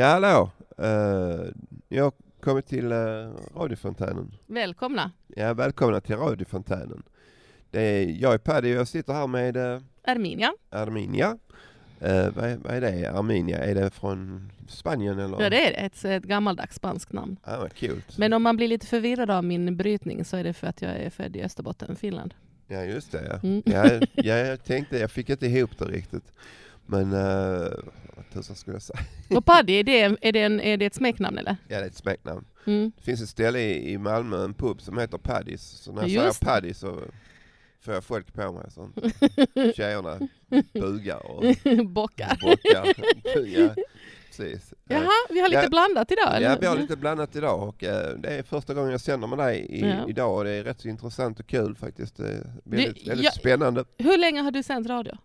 Ja, 0.00 0.06
hallå. 0.06 0.50
Uh, 0.82 1.50
jag 1.88 2.04
har 2.04 2.12
kommit 2.40 2.66
till 2.66 2.92
uh, 2.92 3.32
radiofontänen. 3.56 4.34
Välkomna. 4.46 5.10
Ja, 5.36 5.54
välkomna 5.54 6.00
till 6.00 6.16
radiofontänen. 6.16 7.02
Det 7.70 7.80
är, 7.80 8.22
jag 8.22 8.34
är 8.34 8.38
Paddy 8.38 8.72
och 8.74 8.80
jag 8.80 8.88
sitter 8.88 9.12
här 9.12 9.26
med 9.26 9.56
uh, 9.56 9.80
Arminia. 10.04 10.52
Arminia. 10.70 11.28
Uh, 11.30 12.30
vad, 12.34 12.44
är, 12.44 12.56
vad 12.56 12.74
är 12.74 12.80
det? 12.80 13.10
Arminia? 13.10 13.58
Är 13.58 13.74
det 13.74 13.90
från 13.90 14.50
Spanien 14.68 15.18
eller? 15.18 15.42
Ja 15.42 15.50
det 15.50 15.66
är 15.66 15.70
det, 15.70 15.76
ett, 15.76 16.04
ett 16.04 16.24
gammaldags 16.24 16.76
spanskt 16.76 17.12
namn. 17.12 17.36
Ah, 17.42 17.56
vad 17.56 17.72
kul. 17.72 18.02
Men 18.16 18.32
om 18.32 18.42
man 18.42 18.56
blir 18.56 18.68
lite 18.68 18.86
förvirrad 18.86 19.30
av 19.30 19.44
min 19.44 19.76
brytning 19.76 20.24
så 20.24 20.36
är 20.36 20.44
det 20.44 20.52
för 20.52 20.66
att 20.66 20.82
jag 20.82 20.96
är 20.96 21.10
född 21.10 21.36
i 21.36 21.42
Österbotten, 21.42 21.96
Finland. 21.96 22.34
Ja 22.68 22.82
just 22.82 23.12
det 23.12 23.22
ja. 23.28 23.48
Mm. 23.48 23.62
ja, 23.64 24.06
ja 24.14 24.36
jag 24.36 24.64
tänkte, 24.64 24.98
jag 24.98 25.10
fick 25.10 25.30
inte 25.30 25.46
ihop 25.46 25.78
det 25.78 25.84
riktigt. 25.84 26.32
Men 26.90 27.12
uh, 27.12 27.70
vad 28.16 28.30
tusan 28.32 28.56
skulle 28.56 28.74
jag 28.74 28.82
säga? 28.82 29.00
Och 29.36 29.44
Paddy, 29.44 29.72
är 29.72 29.84
det, 29.84 30.00
är, 30.20 30.32
det 30.32 30.42
en, 30.42 30.60
är 30.60 30.76
det 30.76 30.86
ett 30.86 30.94
smeknamn 30.94 31.38
eller? 31.38 31.56
Ja 31.68 31.78
det 31.78 31.84
är 31.84 31.88
ett 31.88 31.94
smeknamn. 31.96 32.44
Mm. 32.66 32.92
Det 32.96 33.02
finns 33.02 33.22
ett 33.22 33.28
ställe 33.28 33.60
i, 33.60 33.92
i 33.92 33.98
Malmö, 33.98 34.44
en 34.44 34.54
pub 34.54 34.80
som 34.80 34.98
heter 34.98 35.18
Paddys. 35.18 35.62
Så 35.62 35.92
när 35.92 36.02
jag 36.02 36.10
Just 36.10 36.38
säger 36.38 36.52
Paddy 36.54 36.74
så 36.74 37.00
får 37.80 37.94
jag 37.94 38.04
folk 38.04 38.32
på 38.34 38.52
mig. 38.52 38.70
Så. 38.70 38.90
Tjejerna 39.76 40.18
bugar 40.72 41.26
och 41.26 41.42
Bockar. 41.86 42.38
bockar. 42.42 42.86
ja, 43.46 43.74
precis. 44.26 44.74
Jaha, 44.88 45.08
vi 45.30 45.40
har 45.40 45.48
lite 45.48 45.62
Ja. 45.62 45.68
blandat 45.68 46.10
idag 46.12 46.36
eller? 46.36 46.50
Ja, 46.50 46.56
vi 46.60 46.66
har 46.66 46.76
lite 46.78 46.96
blandat 46.96 47.36
idag 47.36 47.68
och 47.68 47.84
eh, 47.84 48.16
det 48.18 48.28
är 48.28 48.42
första 48.42 48.74
gången 48.74 48.90
jag 48.90 49.00
sänder 49.00 49.28
med 49.28 49.38
dig 49.38 49.58
i, 49.70 49.80
Ja. 49.80 50.08
idag 50.08 50.36
och 50.38 50.44
det 50.44 50.50
är 50.50 50.64
rätt 50.64 50.80
så 50.80 50.88
intressant 50.88 51.40
och 51.40 51.46
kul 51.46 51.74
faktiskt. 51.76 52.20
Väldigt, 52.20 52.54
Du, 52.64 53.08
väldigt 53.08 53.24
jag- 53.24 53.34
spännande. 53.34 53.84
Hur 53.98 54.18
länge 54.18 54.40
har 54.40 54.50
du 54.50 54.62
sänt 54.62 54.86
radio? 54.88 55.16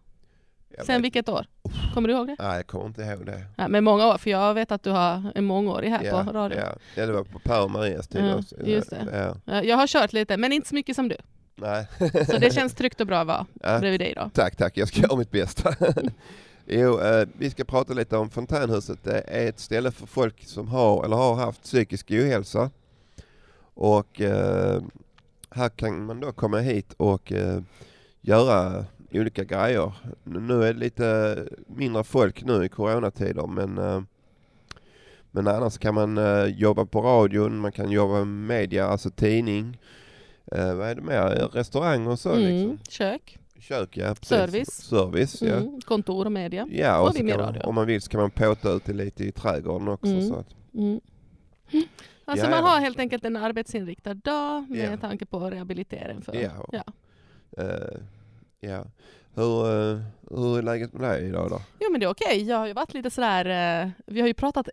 Jag 0.77 0.85
Sen 0.85 1.01
vilket 1.01 1.29
år? 1.29 1.45
Kommer 1.93 2.07
du 2.07 2.13
ihåg 2.13 2.27
det? 2.27 2.35
Nej, 2.39 2.55
jag 2.55 2.67
kommer 2.67 2.85
inte 2.85 3.01
ihåg 3.01 3.25
det. 3.25 3.45
Ja, 3.55 3.67
men 3.67 3.83
många 3.83 4.07
år, 4.07 4.17
för 4.17 4.29
jag 4.29 4.53
vet 4.53 4.71
att 4.71 4.83
du 4.83 4.89
har 4.89 5.31
en 5.35 5.45
mångårig 5.45 5.89
här 5.89 6.03
ja, 6.03 6.23
på 6.23 6.31
radio. 6.31 6.59
Ja. 6.59 6.75
ja, 6.95 7.05
det 7.05 7.11
var 7.11 7.23
på 7.23 7.39
Per 7.39 7.63
och 7.63 7.71
Marias 7.71 8.07
tid 8.07 8.25
Ja, 8.25 8.35
också. 8.35 8.55
just 8.65 8.89
det. 8.89 9.07
Ja. 9.13 9.53
Ja, 9.53 9.63
Jag 9.63 9.77
har 9.77 9.87
kört 9.87 10.13
lite, 10.13 10.37
men 10.37 10.51
inte 10.53 10.67
så 10.69 10.75
mycket 10.75 10.95
som 10.95 11.07
du. 11.07 11.17
Nej. 11.55 11.87
Så 12.27 12.37
det 12.37 12.53
känns 12.53 12.73
tryggt 12.73 13.01
och 13.01 13.07
bra 13.07 13.19
att 13.19 13.27
vara 13.27 13.45
ja. 13.63 13.79
bredvid 13.79 14.01
dig 14.01 14.13
då. 14.15 14.29
Tack, 14.33 14.55
tack. 14.55 14.77
Jag 14.77 14.87
ska 14.87 15.01
göra 15.01 15.15
mitt 15.15 15.31
bästa. 15.31 15.75
jo, 16.65 16.99
eh, 16.99 17.27
vi 17.37 17.49
ska 17.49 17.63
prata 17.63 17.93
lite 17.93 18.17
om 18.17 18.29
Fontänhuset. 18.29 19.03
Det 19.03 19.23
är 19.27 19.49
ett 19.49 19.59
ställe 19.59 19.91
för 19.91 20.07
folk 20.07 20.43
som 20.47 20.67
har 20.67 21.05
eller 21.05 21.15
har 21.15 21.35
haft 21.35 21.63
psykisk 21.63 22.11
ohälsa. 22.11 22.69
Och 23.73 24.21
eh, 24.21 24.81
här 25.49 25.69
kan 25.69 26.05
man 26.05 26.19
då 26.19 26.31
komma 26.31 26.59
hit 26.59 26.93
och 26.97 27.31
eh, 27.31 27.61
göra 28.21 28.85
olika 29.19 29.43
grejer. 29.43 29.93
Nu 30.23 30.63
är 30.63 30.73
det 30.73 30.79
lite 30.79 31.37
mindre 31.67 32.03
folk 32.03 32.43
nu 32.43 32.65
i 32.65 32.69
coronatider 32.69 33.47
men 33.47 33.77
eh, 33.77 34.01
men 35.31 35.47
annars 35.47 35.77
kan 35.77 35.95
man 35.95 36.17
eh, 36.17 36.45
jobba 36.45 36.85
på 36.85 37.01
radion, 37.01 37.57
man 37.59 37.71
kan 37.71 37.91
jobba 37.91 38.13
med 38.25 38.27
media, 38.27 38.85
alltså 38.87 39.09
tidning. 39.09 39.77
Eh, 40.51 40.75
vad 40.75 40.87
är 40.89 40.95
det 40.95 41.01
mer? 41.01 41.49
Restaurang 41.53 42.07
och 42.07 42.19
så 42.19 42.29
Mm, 42.31 42.41
liksom. 42.45 42.79
kök, 42.89 43.37
Kök, 43.59 43.97
ja. 43.97 44.07
Precis. 44.15 44.27
Service. 44.27 44.71
Service, 44.73 45.41
ja. 45.41 45.55
mm, 45.55 45.81
kontor 45.81 46.25
och 46.25 46.31
media. 46.31 46.67
Ja, 46.71 46.99
Och 47.01 47.07
och 47.09 47.15
vi 47.15 47.23
man, 47.37 47.61
om 47.61 47.75
man 47.75 47.87
vill 47.87 48.01
så 48.01 48.09
kan 48.09 48.21
man 48.21 48.31
påta 48.31 48.71
ut 48.71 48.85
det 48.85 48.93
lite 48.93 49.23
i 49.23 49.31
trädgården 49.31 49.87
också. 49.87 50.11
Mm. 50.11 50.27
Så 50.29 50.35
att, 50.35 50.47
Mm. 50.73 50.99
Alltså 52.25 52.45
Ja, 52.45 52.51
man 52.51 52.63
har 52.63 52.79
helt 52.79 52.99
enkelt 52.99 53.25
en 53.25 53.35
arbetsinriktad 53.35 54.13
dag 54.13 54.69
med 54.69 54.91
Ja. 54.93 54.97
tanke 54.97 55.25
på 55.25 55.39
rehabilitering. 55.39 56.21
För, 56.21 56.33
Ja. 56.35 56.69
ja. 56.71 56.83
eh, 57.63 57.97
ja. 58.69 58.85
Hur, 59.37 59.65
eh, 59.91 59.99
hur 60.29 60.57
är 60.57 60.61
läget 60.61 60.93
med 60.93 61.09
dig 61.11 61.27
idag 61.27 61.49
då? 61.49 61.61
Jo 61.79 61.91
men 61.91 61.99
det 61.99 62.05
är 62.05 62.09
okej. 62.09 62.43
Jag 62.43 62.57
har 62.57 62.67
ju 62.67 62.73
varit 62.73 62.93
lite 62.93 63.09
sådär, 63.09 63.45
eh, 63.83 63.89
vi 64.05 64.21
har 64.21 64.27
ju 64.27 64.33
pratat, 64.33 64.69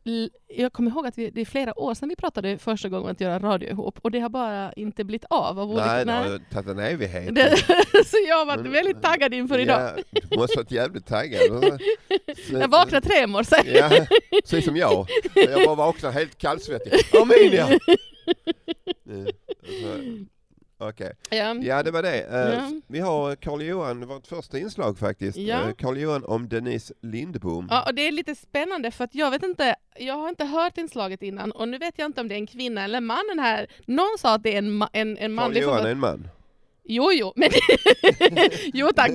jag 0.49 0.73
kommer 0.73 0.91
ihåg 0.91 1.07
att 1.07 1.19
vi, 1.19 1.31
det 1.31 1.41
är 1.41 1.45
flera 1.45 1.79
år 1.81 1.95
sedan 1.95 2.09
vi 2.09 2.17
pratade 2.17 2.59
första 2.59 2.89
gången 2.89 3.11
att 3.11 3.21
göra 3.21 3.39
radio 3.39 3.71
ihop 3.71 3.99
och 4.03 4.11
det 4.11 4.21
har 4.21 4.29
bara 4.29 4.73
inte 4.73 5.05
blivit 5.05 5.25
av. 5.31 5.59
av 5.61 5.69
Nej, 5.75 6.05
det 6.05 6.13
har 6.13 6.39
tagit 6.53 6.69
en 6.71 6.79
evighet. 6.79 7.35
Det, 7.35 7.57
så 8.07 8.17
jag 8.29 8.37
har 8.37 8.47
varit 8.47 8.63
Men- 8.63 8.73
väldigt 8.73 9.03
taggad 9.03 9.35
inför 9.35 9.59
idag. 9.59 9.81
Ja, 10.11 10.21
du 10.31 10.39
måste 10.39 10.59
varit 10.59 10.71
jävligt 10.71 11.07
taggad. 11.07 11.41
Så- 12.49 12.59
Jag 12.59 12.69
vaknade 12.69 13.07
tre 13.09 13.27
morse. 13.27 13.57
Ja, 13.79 13.91
precis 14.43 14.65
som 14.65 14.77
jag. 14.77 15.07
Jag 15.35 15.65
bara 15.67 15.75
vaknade 15.75 16.15
helt 16.15 16.39
kallsvettig. 16.39 16.93
Arminia! 16.93 17.69
Okej. 20.89 21.13
Ja. 21.31 21.55
Ja, 21.55 21.83
det 21.83 21.91
var 21.91 22.03
det. 22.03 22.21
Eh, 22.23 22.55
Ja. 22.55 22.71
Vi 22.87 22.99
har 23.01 23.37
Carl 23.37 23.63
Johan, 23.63 24.01
det 24.01 24.07
var 24.07 24.17
ett 24.17 24.27
första 24.27 24.59
inslag 24.59 24.99
faktiskt. 24.99 25.39
Ja. 25.39 25.69
Eh, 25.69 25.75
Carl 25.75 25.99
Johan 25.99 26.25
om 26.25 26.49
Denise 26.49 26.95
Lindbom. 27.03 27.67
Ja, 27.71 27.83
och 27.87 27.95
det 27.95 28.03
är 28.09 28.13
lite 28.13 28.35
spännande 28.35 28.91
för 28.91 29.05
att 29.05 29.15
jag 29.15 29.31
vet 29.31 29.43
inte, 29.43 29.77
jag 29.99 30.15
har 30.15 30.29
inte 30.29 30.45
hört 30.45 30.79
inslaget 30.79 31.23
innan 31.23 31.53
och 31.53 31.69
nu 31.69 31.79
vet 31.79 31.95
jag 31.99 32.07
inte 32.07 32.21
om 32.21 32.29
det 32.29 32.35
är 32.35 32.39
en 32.39 32.47
kvinna 32.47 32.85
eller 32.85 32.99
en 32.99 33.05
man 33.07 33.25
den 33.29 33.39
här. 33.39 33.67
Någon 33.87 34.19
sa 34.19 34.35
att 34.35 34.43
det 34.43 34.55
är 34.55 34.59
en, 34.59 34.83
ma- 34.83 34.89
en, 34.93 35.09
en 35.11 35.17
Carl 35.17 35.31
manlig 35.31 35.63
Johan 35.63 35.87
är 35.87 35.91
en 35.91 35.99
man. 35.99 36.29
Jo, 36.85 37.11
jo, 37.13 37.33
men, 37.37 37.49
jo 38.75 38.89
tack, 38.97 39.11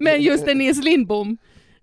men 0.00 0.22
just 0.22 0.46
Denise 0.46 0.82
Lindbom. 0.82 1.38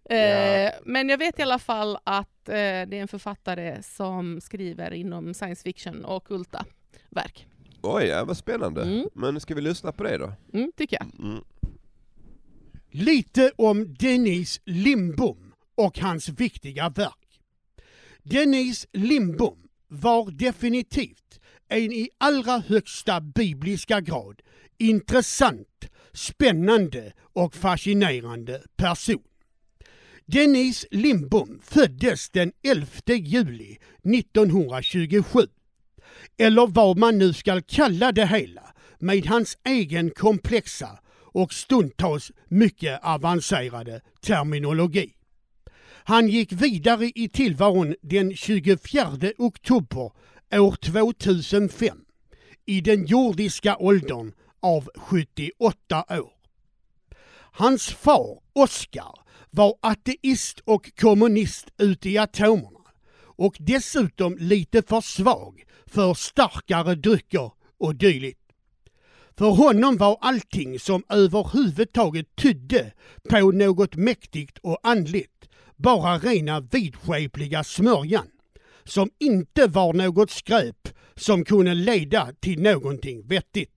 Eh, 0.09 0.17
Ja. 0.17 0.71
Men 0.85 1.09
jag 1.09 1.17
vet 1.17 1.39
i 1.39 1.41
alla 1.41 1.59
fall 1.59 1.97
att 2.03 2.27
det 2.45 2.53
är 2.53 2.93
en 2.93 3.07
författare 3.07 3.83
som 3.83 4.41
skriver 4.41 4.93
inom 4.93 5.33
science 5.33 5.63
fiction 5.63 6.05
och 6.05 6.23
kulta 6.27 6.65
verk. 7.09 7.47
Oj, 7.83 8.03
ja, 8.03 8.25
vad 8.25 8.37
spännande. 8.37 8.81
Mm. 8.83 9.09
Men 9.13 9.39
ska 9.39 9.55
vi 9.55 9.61
lyssna 9.61 9.91
på 9.91 10.03
det 10.03 10.17
då? 10.17 10.33
Mm, 10.53 10.71
tycker 10.77 10.97
jag. 10.99 11.25
Mm. 11.29 11.43
Lite 12.91 13.51
om 13.55 13.93
Denise 13.93 14.61
Lindbom 14.65 15.53
och 15.75 15.99
hans 15.99 16.29
viktiga 16.29 16.89
verk. 16.89 17.39
Denise 18.23 18.87
Lindbom 18.93 19.57
var 19.87 20.31
definitivt 20.31 21.39
en 21.67 21.91
i 21.91 22.09
allra 22.17 22.57
högsta 22.57 23.21
bibliska 23.21 24.01
grad 24.01 24.41
intressant, 24.77 25.89
spännande 26.13 27.13
och 27.19 27.55
fascinerande 27.55 28.61
person. 28.75 29.23
Denise 30.25 30.87
Lindbom 30.91 31.59
föddes 31.63 32.29
den 32.29 32.51
11 32.63 32.87
juli 33.07 33.77
1927. 34.03 35.39
Eller 36.41 36.67
vad 36.67 36.97
man 36.97 37.17
nu 37.17 37.33
ska 37.33 37.61
kalla 37.61 38.11
det 38.11 38.25
hela 38.25 38.61
med 38.99 39.25
hans 39.25 39.57
egen 39.63 40.09
komplexa 40.09 40.99
och 41.33 41.53
stundtals 41.53 42.31
mycket 42.47 42.99
avancerade 43.03 44.01
terminologi. 44.21 45.13
Han 46.03 46.27
gick 46.27 46.51
vidare 46.51 47.11
i 47.15 47.29
tillvaron 47.29 47.95
den 48.01 48.35
24 48.35 48.77
oktober 49.37 50.11
år 50.53 50.75
2005 50.75 51.97
i 52.65 52.81
den 52.81 53.05
jordiska 53.05 53.77
åldern 53.77 54.33
av 54.61 54.89
78 54.95 56.05
år. 56.09 56.33
Hans 57.51 57.89
far, 57.89 58.39
Oskar, 58.53 59.19
var 59.49 59.75
ateist 59.81 60.59
och 60.59 60.91
kommunist 60.95 61.67
ute 61.77 62.09
i 62.09 62.17
atomerna 62.17 62.70
och 63.41 63.55
dessutom 63.59 64.37
lite 64.39 64.81
för 64.81 65.01
svag 65.01 65.63
för 65.85 66.13
starkare 66.13 66.95
drycker 66.95 67.51
och 67.77 67.95
dylikt. 67.95 68.39
För 69.37 69.49
honom 69.49 69.97
var 69.97 70.17
allting 70.21 70.79
som 70.79 71.03
överhuvudtaget 71.09 72.35
tydde 72.35 72.91
på 73.29 73.51
något 73.51 73.95
mäktigt 73.95 74.57
och 74.57 74.79
andligt 74.83 75.49
bara 75.75 76.17
rena 76.17 76.59
vidskepliga 76.59 77.63
smörjan 77.63 78.27
som 78.83 79.09
inte 79.19 79.67
var 79.67 79.93
något 79.93 80.31
skräp 80.31 80.89
som 81.15 81.45
kunde 81.45 81.73
leda 81.73 82.29
till 82.39 82.61
någonting 82.61 83.27
vettigt. 83.27 83.73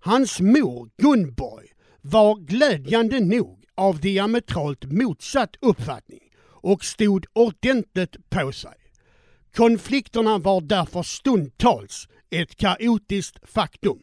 Hans 0.00 0.40
mor 0.40 0.90
Gunborg 1.02 1.66
var 2.00 2.36
glädjande 2.36 3.20
nog 3.20 3.64
av 3.74 4.00
diametralt 4.00 4.84
motsatt 4.84 5.56
uppfattning 5.60 6.27
och 6.62 6.84
stod 6.84 7.26
ordentligt 7.32 8.30
på 8.30 8.52
sig. 8.52 8.74
Konflikterna 9.54 10.38
var 10.38 10.60
därför 10.60 11.02
stundtals 11.02 12.08
ett 12.30 12.56
kaotiskt 12.56 13.38
faktum. 13.48 13.98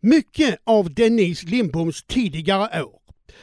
Mycket 0.00 0.58
av 0.64 0.94
Denise 0.94 1.46
Lindboms 1.46 2.04
tidigare 2.04 2.82
år 2.82 3.00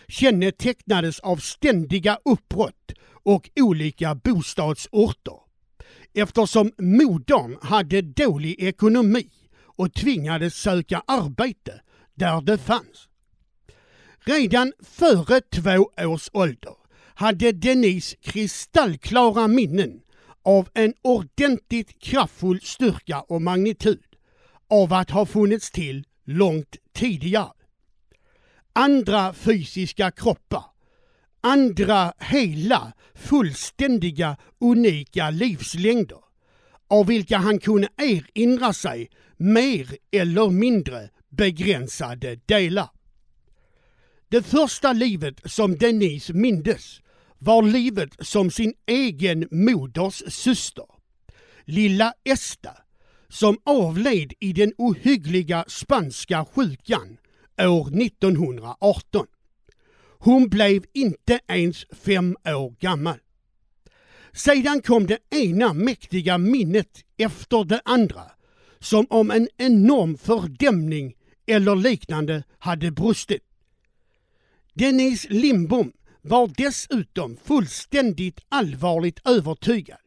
kännetecknades 0.08 1.20
av 1.20 1.38
ständiga 1.38 2.20
uppbrott 2.26 2.92
och 3.24 3.50
olika 3.56 4.16
bostadsorter 4.16 5.38
eftersom 6.14 6.72
modern 6.78 7.58
hade 7.62 8.02
dålig 8.02 8.56
ekonomi 8.60 9.30
och 9.62 9.94
tvingades 9.94 10.56
söka 10.56 11.04
arbete 11.08 11.82
där 12.16 12.42
det 12.42 12.58
fanns. 12.58 13.10
Redan 14.20 14.74
före 14.80 15.42
två 15.42 15.90
års 15.98 16.30
ålder 16.34 16.83
hade 17.16 17.52
Denise 17.52 18.16
kristallklara 18.22 19.48
minnen 19.48 20.02
av 20.44 20.70
en 20.74 20.94
ordentligt 21.02 22.00
kraftfull 22.00 22.62
styrka 22.62 23.22
och 23.22 23.42
magnitud 23.42 24.04
av 24.70 24.94
att 24.94 25.10
ha 25.10 25.26
funnits 25.26 25.72
till 25.72 26.06
långt 26.26 26.76
tidigare. 26.94 27.52
Andra 28.74 29.34
fysiska 29.34 30.12
kroppar, 30.12 30.64
andra 31.42 32.14
hela, 32.20 32.94
fullständiga, 33.16 34.38
unika 34.60 35.30
livslängder 35.30 36.18
av 36.88 37.08
vilka 37.08 37.38
han 37.38 37.60
kunde 37.60 37.88
erinra 37.98 38.74
sig 38.74 39.10
mer 39.38 39.98
eller 40.12 40.50
mindre 40.50 41.10
begränsade 41.30 42.36
delar. 42.46 42.90
Det 44.30 44.44
första 44.44 44.94
livet 44.94 45.42
som 45.46 45.78
Denise 45.78 46.34
mindes 46.34 47.02
var 47.46 47.64
livet 47.64 48.16
som 48.20 48.52
sin 48.52 48.74
egen 48.88 49.48
moders 49.52 50.24
syster, 50.28 50.86
lilla 51.66 52.14
Esta, 52.24 52.78
som 53.30 53.58
avled 53.64 54.34
i 54.40 54.54
den 54.54 54.74
ohyggliga 54.78 55.66
spanska 55.68 56.46
sjukan 56.46 57.18
år 57.62 58.02
1918. 58.02 59.26
Hon 60.20 60.50
blev 60.50 60.84
inte 60.94 61.40
ens 61.48 61.86
fem 61.92 62.36
år 62.46 62.76
gammal. 62.80 63.20
Sedan 64.34 64.82
kom 64.82 65.08
det 65.08 65.20
ena 65.30 65.74
mäktiga 65.74 66.38
minnet 66.38 67.04
efter 67.18 67.64
det 67.64 67.82
andra, 67.86 68.24
som 68.80 69.08
om 69.10 69.32
en 69.32 69.48
enorm 69.58 70.18
fördämning 70.18 71.14
eller 71.48 71.76
liknande 71.76 72.44
hade 72.60 72.92
brustit. 72.92 73.44
Denise 74.74 75.28
Lindbom 75.30 75.92
var 76.24 76.52
dessutom 76.58 77.38
fullständigt 77.44 78.40
allvarligt 78.50 79.28
övertygad 79.28 79.98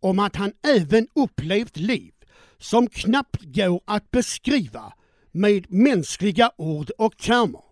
om 0.00 0.18
att 0.18 0.36
han 0.36 0.52
även 0.62 1.08
upplevt 1.14 1.76
liv 1.76 2.12
som 2.58 2.86
knappt 2.86 3.42
går 3.42 3.80
att 3.84 4.10
beskriva 4.10 4.92
med 5.32 5.72
mänskliga 5.72 6.50
ord 6.56 6.90
och 6.98 7.16
termer 7.16 7.62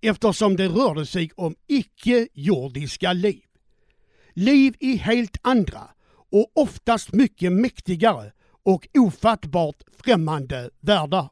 eftersom 0.00 0.56
det 0.56 0.68
rörde 0.68 1.06
sig 1.06 1.30
om 1.36 1.54
icke-jordiska 1.66 3.12
liv. 3.12 3.42
Liv 4.34 4.74
i 4.80 4.96
helt 4.96 5.36
andra 5.42 5.90
och 6.32 6.50
oftast 6.54 7.12
mycket 7.12 7.52
mäktigare 7.52 8.32
och 8.62 8.88
ofattbart 8.98 9.82
främmande 10.04 10.70
världar. 10.80 11.28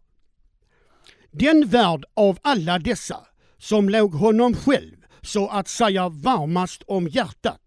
Den 1.31 1.67
värld 1.67 2.05
av 2.15 2.39
alla 2.43 2.79
dessa 2.79 3.27
som 3.59 3.89
låg 3.89 4.15
honom 4.15 4.55
själv 4.55 5.04
så 5.25 5.49
att 5.49 5.69
säga 5.69 6.09
varmast 6.09 6.83
om 6.87 7.09
hjärtat 7.09 7.61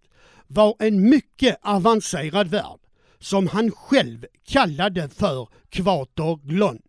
var 0.48 0.76
en 0.80 1.10
mycket 1.10 1.60
avancerad 1.62 2.48
värld 2.48 2.80
som 3.20 3.48
han 3.48 3.72
själv 3.72 4.26
kallade 4.48 5.10
för 5.10 5.48
Kvater 5.70 6.48
Glon. 6.48 6.82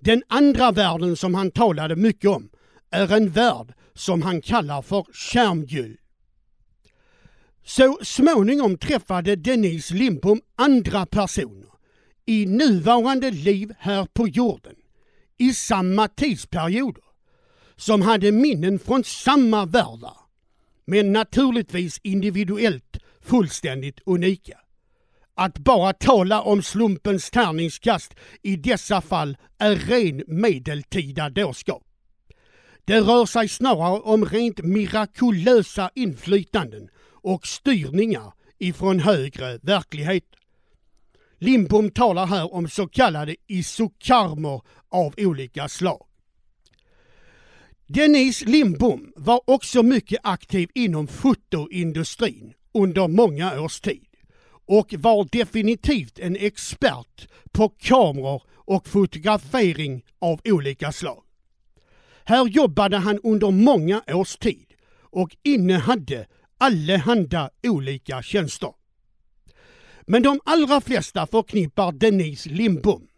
Den 0.00 0.22
andra 0.28 0.72
världen 0.72 1.16
som 1.16 1.34
han 1.34 1.50
talade 1.50 1.96
mycket 1.96 2.30
om 2.30 2.48
är 2.90 3.12
en 3.12 3.30
värld 3.30 3.74
som 3.94 4.22
han 4.22 4.42
kallar 4.42 4.82
för 4.82 5.06
Kärmgyll. 5.12 5.96
Så 7.64 7.98
småningom 8.02 8.78
träffade 8.78 9.36
Denise 9.36 9.94
Lindbom 9.94 10.40
andra 10.56 11.06
personer 11.06 11.70
i 12.26 12.46
nuvarande 12.46 13.30
liv 13.30 13.74
här 13.78 14.06
på 14.12 14.28
jorden 14.28 14.74
i 15.38 15.54
samma 15.54 16.08
tidsperioder 16.08 17.09
som 17.80 18.02
hade 18.02 18.32
minnen 18.32 18.78
från 18.78 19.04
samma 19.04 19.66
världar 19.66 20.16
men 20.84 21.12
naturligtvis 21.12 22.00
individuellt 22.02 22.98
fullständigt 23.20 24.00
unika. 24.06 24.58
Att 25.34 25.58
bara 25.58 25.92
tala 25.92 26.40
om 26.42 26.62
slumpens 26.62 27.30
tärningskast 27.30 28.14
i 28.42 28.56
dessa 28.56 29.00
fall 29.00 29.36
är 29.58 29.76
ren 29.76 30.22
medeltida 30.26 31.30
dårskap. 31.30 31.82
Det 32.84 33.00
rör 33.00 33.26
sig 33.26 33.48
snarare 33.48 34.00
om 34.00 34.24
rent 34.24 34.58
mirakulösa 34.58 35.90
inflytanden 35.94 36.88
och 37.12 37.46
styrningar 37.46 38.32
ifrån 38.58 39.00
högre 39.00 39.58
verklighet. 39.62 40.24
Lindbom 41.38 41.90
talar 41.90 42.26
här 42.26 42.54
om 42.54 42.68
så 42.68 42.88
kallade 42.88 43.36
isokarmer 43.46 44.62
av 44.88 45.14
olika 45.16 45.68
slag. 45.68 46.09
Denise 47.92 48.44
Lindbom 48.44 49.12
var 49.16 49.40
också 49.46 49.82
mycket 49.82 50.20
aktiv 50.22 50.68
inom 50.74 51.06
fotoindustrin 51.06 52.52
under 52.74 53.08
många 53.08 53.60
års 53.60 53.80
tid 53.80 54.06
och 54.66 54.94
var 54.98 55.28
definitivt 55.32 56.18
en 56.18 56.36
expert 56.36 57.28
på 57.52 57.68
kameror 57.68 58.42
och 58.54 58.88
fotografering 58.88 60.02
av 60.18 60.40
olika 60.44 60.92
slag. 60.92 61.22
Här 62.24 62.46
jobbade 62.46 62.96
han 62.96 63.18
under 63.22 63.50
många 63.50 64.02
års 64.08 64.36
tid 64.36 64.66
och 65.02 65.36
innehade 65.42 66.26
allehanda 66.58 67.50
olika 67.66 68.22
tjänster. 68.22 68.72
Men 70.06 70.22
de 70.22 70.40
allra 70.44 70.80
flesta 70.80 71.26
förknippar 71.26 71.92
Denise 71.92 72.48
Lindbom 72.48 73.08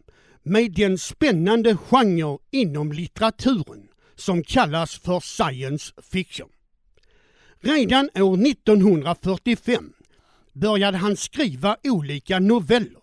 med 0.43 0.73
den 0.73 0.99
spännande 0.99 1.77
genre 1.77 2.39
inom 2.51 2.93
litteraturen 2.93 3.89
som 4.23 4.43
kallas 4.43 4.99
för 4.99 5.21
science 5.21 5.93
fiction. 6.13 6.49
Redan 7.61 8.11
år 8.15 8.47
1945 8.47 9.93
började 10.53 10.99
han 10.99 11.17
skriva 11.17 11.77
olika 11.85 12.39
noveller 12.39 13.03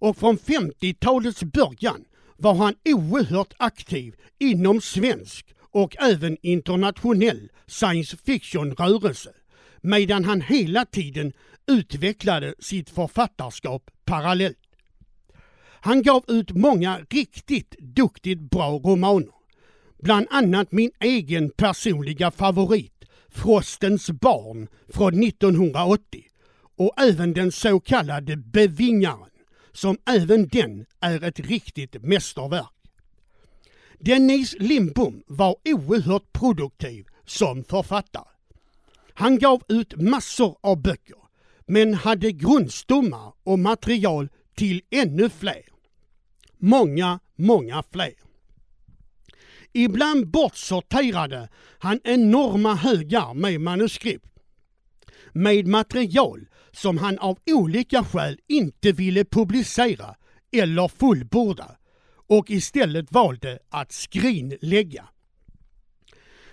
och 0.00 0.16
från 0.16 0.38
50-talets 0.38 1.42
början 1.42 2.04
var 2.36 2.54
han 2.54 2.74
oerhört 2.84 3.54
aktiv 3.56 4.14
inom 4.38 4.80
svensk 4.80 5.46
och 5.70 5.96
även 6.02 6.36
internationell 6.42 7.48
science 7.66 8.16
fiction-rörelse 8.16 9.30
medan 9.80 10.24
han 10.24 10.40
hela 10.40 10.84
tiden 10.84 11.32
utvecklade 11.66 12.54
sitt 12.58 12.90
författarskap 12.90 13.90
parallellt. 14.04 14.58
Han 15.82 16.02
gav 16.02 16.24
ut 16.28 16.50
många 16.50 17.00
riktigt 17.10 17.74
duktigt 17.78 18.40
bra 18.40 18.70
romaner. 18.70 19.39
Bland 20.02 20.26
annat 20.30 20.72
min 20.72 20.90
egen 21.00 21.50
personliga 21.50 22.30
favorit, 22.30 23.04
Frostens 23.28 24.10
barn 24.10 24.68
från 24.88 25.22
1980 25.22 26.24
och 26.76 26.94
även 27.00 27.32
den 27.32 27.52
så 27.52 27.80
kallade 27.80 28.36
Bevingaren, 28.36 29.30
som 29.72 29.98
även 30.06 30.48
den 30.48 30.86
är 31.00 31.24
ett 31.24 31.40
riktigt 31.40 32.02
mästerverk. 32.02 32.66
Dennis 33.98 34.56
Lindbom 34.58 35.22
var 35.26 35.56
oerhört 35.64 36.32
produktiv 36.32 37.06
som 37.26 37.64
författare. 37.64 38.28
Han 39.14 39.38
gav 39.38 39.62
ut 39.68 40.00
massor 40.00 40.58
av 40.60 40.82
böcker, 40.82 41.16
men 41.66 41.94
hade 41.94 42.32
grundstommar 42.32 43.32
och 43.42 43.58
material 43.58 44.28
till 44.54 44.82
ännu 44.90 45.30
fler. 45.30 45.64
Många, 46.58 47.20
många 47.36 47.82
fler. 47.92 48.29
Ibland 49.72 50.30
bortsorterade 50.30 51.48
han 51.78 52.00
enorma 52.04 52.74
högar 52.74 53.34
med 53.34 53.60
manuskript 53.60 54.30
med 55.32 55.66
material 55.66 56.46
som 56.72 56.98
han 56.98 57.18
av 57.18 57.38
olika 57.46 58.04
skäl 58.04 58.38
inte 58.48 58.92
ville 58.92 59.24
publicera 59.24 60.14
eller 60.52 60.88
fullborda 60.88 61.76
och 62.28 62.50
istället 62.50 63.12
valde 63.12 63.58
att 63.68 63.92
skrinlägga. 63.92 65.04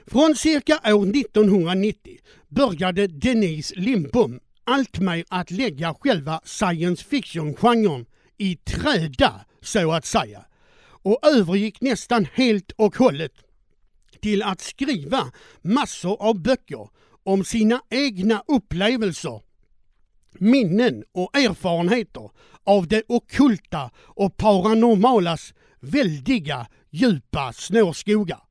Från 0.08 0.36
cirka 0.36 0.74
år 0.96 1.10
1990 1.10 2.18
började 2.48 3.08
Denise 3.08 3.76
Lindbom 3.76 4.40
alltmer 4.64 5.24
att 5.30 5.52
lägga 5.52 5.94
själva 5.94 6.42
science 6.44 7.06
fiction-genren 7.06 8.06
i 8.38 8.56
träda, 8.56 9.46
så 9.62 9.92
att 9.92 10.06
säga, 10.06 10.46
och 11.08 11.20
övergick 11.26 11.82
nästan 11.82 12.28
helt 12.34 12.72
och 12.72 12.96
hållet 12.98 13.32
till 14.22 14.44
att 14.44 14.62
skriva 14.62 15.32
massor 15.62 16.22
av 16.22 16.42
böcker 16.42 16.90
om 17.24 17.44
sina 17.44 17.82
egna 17.90 18.44
upplevelser, 18.48 19.42
minnen 20.34 21.04
och 21.12 21.38
erfarenheter 21.38 22.30
av 22.64 22.88
det 22.88 23.04
okulta 23.08 23.92
och 23.98 24.38
paranormalas 24.38 25.54
väldiga 25.80 26.68
djupa 26.90 27.54
snårskogar. 27.54 28.42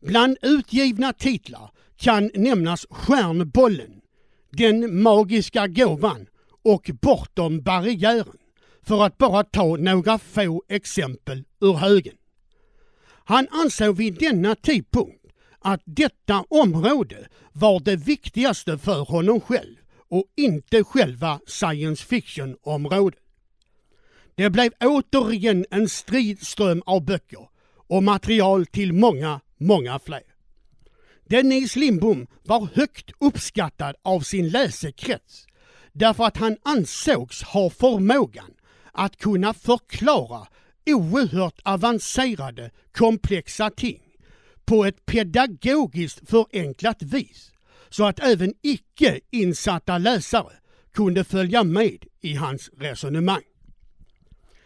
Bland 0.00 0.36
utgivna 0.42 1.12
titlar 1.12 1.70
kan 1.96 2.30
nämnas 2.34 2.86
Stjärnbollen, 2.90 4.00
Den 4.50 5.02
magiska 5.02 5.66
gåvan 5.66 6.26
och 6.62 6.90
Bortom 7.02 7.62
barriären, 7.62 8.41
för 8.86 9.04
att 9.04 9.18
bara 9.18 9.44
ta 9.44 9.76
några 9.76 10.18
få 10.18 10.62
exempel 10.68 11.44
ur 11.60 11.72
högen. 11.72 12.14
Han 13.24 13.48
ansåg 13.50 13.96
vid 13.96 14.14
denna 14.14 14.54
tidpunkt 14.54 15.26
att 15.58 15.80
detta 15.84 16.44
område 16.48 17.28
var 17.52 17.80
det 17.80 17.96
viktigaste 17.96 18.78
för 18.78 19.00
honom 19.00 19.40
själv 19.40 19.76
och 20.08 20.24
inte 20.36 20.84
själva 20.84 21.40
science 21.46 22.04
fiction-området. 22.06 23.20
Det 24.34 24.50
blev 24.50 24.72
återigen 24.80 25.66
en 25.70 25.88
stridström 25.88 26.82
av 26.86 27.04
böcker 27.04 27.48
och 27.88 28.02
material 28.02 28.66
till 28.66 28.92
många, 28.92 29.40
många 29.58 29.98
fler. 29.98 30.22
Denise 31.24 31.78
Lindbom 31.78 32.26
var 32.42 32.68
högt 32.74 33.10
uppskattad 33.20 33.96
av 34.02 34.20
sin 34.20 34.48
läsekrets 34.48 35.46
därför 35.92 36.24
att 36.24 36.36
han 36.36 36.56
ansågs 36.62 37.42
ha 37.42 37.70
förmågan 37.70 38.50
att 38.92 39.16
kunna 39.16 39.54
förklara 39.54 40.46
oerhört 40.86 41.60
avancerade, 41.64 42.70
komplexa 42.92 43.70
ting 43.70 44.00
på 44.64 44.84
ett 44.84 45.06
pedagogiskt 45.06 46.30
förenklat 46.30 47.02
vis 47.02 47.52
så 47.88 48.04
att 48.04 48.20
även 48.20 48.54
icke 48.62 49.20
insatta 49.30 49.98
läsare 49.98 50.52
kunde 50.92 51.24
följa 51.24 51.64
med 51.64 52.04
i 52.20 52.34
hans 52.34 52.70
resonemang. 52.78 53.42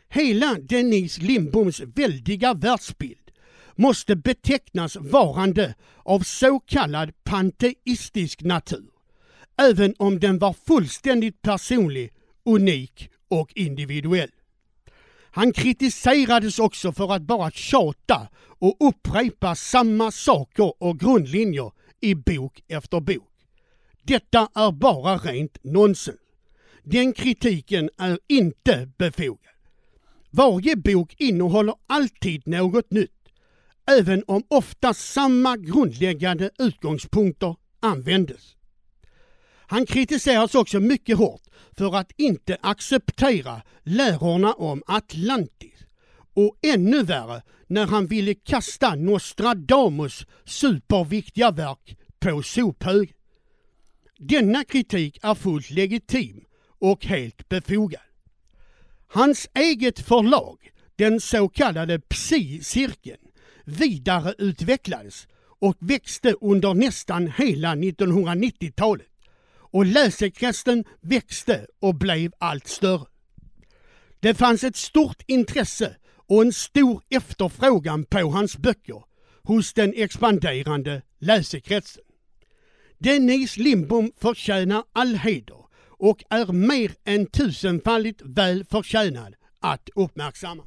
Hela 0.09 0.54
Denise 0.54 1.21
Lindboms 1.23 1.80
väldiga 1.80 2.54
världsbild 2.54 3.30
måste 3.75 4.16
betecknas 4.16 4.97
varande 4.97 5.75
av 5.97 6.21
så 6.21 6.61
kallad 6.61 7.25
panteistisk 7.25 8.42
natur, 8.42 8.90
även 9.59 9.95
om 9.99 10.21
den 10.21 10.38
var 10.38 10.52
fullständigt 10.52 11.42
personlig, 11.42 12.12
unik 12.45 13.11
och 13.28 13.52
individuell. 13.54 14.30
Han 15.30 15.52
kritiserades 15.52 16.59
också 16.59 16.92
för 16.92 17.12
att 17.12 17.23
bara 17.23 17.50
tjata 17.50 18.28
och 18.38 18.76
upprepa 18.80 19.54
samma 19.54 20.11
saker 20.11 20.83
och 20.83 21.00
grundlinjer 21.00 21.73
i 22.00 22.14
bok 22.14 22.62
efter 22.68 23.00
bok. 23.00 23.33
Detta 24.02 24.49
är 24.54 24.73
bara 24.73 25.18
rent 25.18 25.64
nonsens. 25.64 26.18
Den 26.83 27.12
kritiken 27.12 27.90
är 27.99 28.18
inte 28.28 28.88
befogad. 28.99 29.52
Varje 30.30 30.76
bok 30.76 31.14
innehåller 31.18 31.75
alltid 31.87 32.47
något 32.47 32.90
nytt, 32.90 33.28
även 33.90 34.25
om 34.26 34.42
ofta 34.49 34.95
samma 34.95 35.56
grundläggande 35.56 36.50
utgångspunkter 36.59 37.56
användes. 37.80 38.56
Han 39.66 39.87
kritiseras 39.87 40.54
också 40.54 40.80
mycket 40.80 41.18
hårt 41.18 41.42
för 41.79 41.97
att 41.97 42.13
inte 42.17 42.57
acceptera 42.61 43.63
lärorna 43.83 44.53
om 44.53 44.83
Atlantis 44.87 45.87
och 46.35 46.57
ännu 46.63 47.03
värre 47.03 47.43
när 47.67 47.87
han 47.87 48.07
ville 48.07 48.35
kasta 48.35 48.95
Nostradamus 48.95 50.27
superviktiga 50.45 51.51
verk 51.51 51.99
på 52.19 52.43
sophög. 52.43 53.13
Denna 54.19 54.65
kritik 54.65 55.19
är 55.23 55.35
fullt 55.35 55.71
legitim 55.71 56.45
och 56.79 57.05
helt 57.05 57.49
befogad. 57.49 58.01
Hans 59.07 59.49
eget 59.55 59.99
förlag, 59.99 60.71
den 60.97 61.21
så 61.21 61.49
kallade 61.49 62.01
Psi-cirkeln, 62.01 63.21
vidareutvecklades 63.65 65.27
och 65.59 65.77
växte 65.79 66.35
under 66.41 66.75
nästan 66.75 67.33
hela 67.39 67.75
1990-talet 67.75 69.07
och 69.76 69.87
läsekretsen 69.87 70.85
växte 71.00 71.66
och 71.80 71.95
blev 71.95 72.33
allt 72.38 72.66
större. 72.66 73.06
Det 74.21 74.35
fanns 74.35 74.64
ett 74.64 74.76
stort 74.76 75.23
intresse 75.26 75.97
och 76.28 76.42
en 76.42 76.52
stor 76.52 77.02
efterfrågan 77.09 78.04
på 78.04 78.18
hans 78.18 78.56
böcker 78.56 79.02
hos 79.42 79.73
den 79.73 79.92
expanderande 79.97 81.02
läsekretsen. 81.18 82.02
Denise 82.99 83.61
Lindbom 83.61 84.12
förtjänar 84.21 84.85
all 84.92 85.14
heder 85.14 85.64
och 85.88 86.25
är 86.30 86.52
mer 86.52 86.92
än 87.04 87.26
tusenfaldigt 87.26 88.23
väl 88.25 88.64
förtjänad 88.64 89.35
att 89.61 89.88
uppmärksamma. 89.95 90.62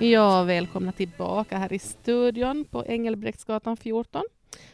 Ja, 0.00 0.42
välkomna 0.42 0.92
tillbaka 0.92 1.58
här 1.58 1.72
i 1.72 1.78
studion 1.78 2.64
på 2.70 2.86
Engelbrektsgatan 2.86 3.76
14. 3.76 4.22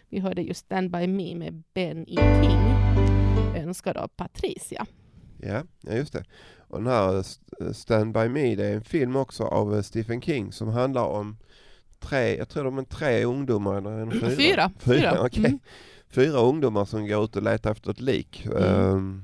Vi 0.08 0.18
hörde 0.18 0.42
just 0.42 0.64
Stand 0.64 0.90
By 0.90 1.06
Me 1.06 1.34
med 1.34 1.62
Ben 1.74 2.04
E. 2.08 2.16
King, 2.42 2.60
önskad 3.62 3.96
av 3.96 4.08
Patricia. 4.08 4.86
Ja, 5.40 5.62
just 5.80 6.12
det. 6.12 6.24
Och 6.68 6.78
den 6.78 6.86
här 6.86 7.24
Stand 7.72 8.14
By 8.14 8.28
Me, 8.28 8.54
det 8.54 8.66
är 8.66 8.74
en 8.74 8.84
film 8.84 9.16
också 9.16 9.44
av 9.44 9.82
Stephen 9.82 10.22
King 10.22 10.52
som 10.52 10.68
handlar 10.68 11.04
om 11.04 11.36
tre, 11.98 12.36
jag 12.36 12.48
tror 12.48 12.64
de 12.64 12.78
är 12.78 12.82
tre 12.84 13.24
ungdomar 13.24 13.78
eller 13.78 13.90
en 13.90 14.10
fyra? 14.10 14.30
Fyra. 14.30 14.70
Fyra, 14.78 14.96
fyra. 14.96 15.22
Okay. 15.24 15.44
Mm. 15.44 15.58
Fyra 16.08 16.38
ungdomar 16.38 16.84
som 16.84 17.06
går 17.06 17.24
ut 17.24 17.36
och 17.36 17.42
letar 17.42 17.70
efter 17.70 17.90
ett 17.90 18.00
lik. 18.00 18.46
Mm. 18.46 18.62
Um, 18.62 19.22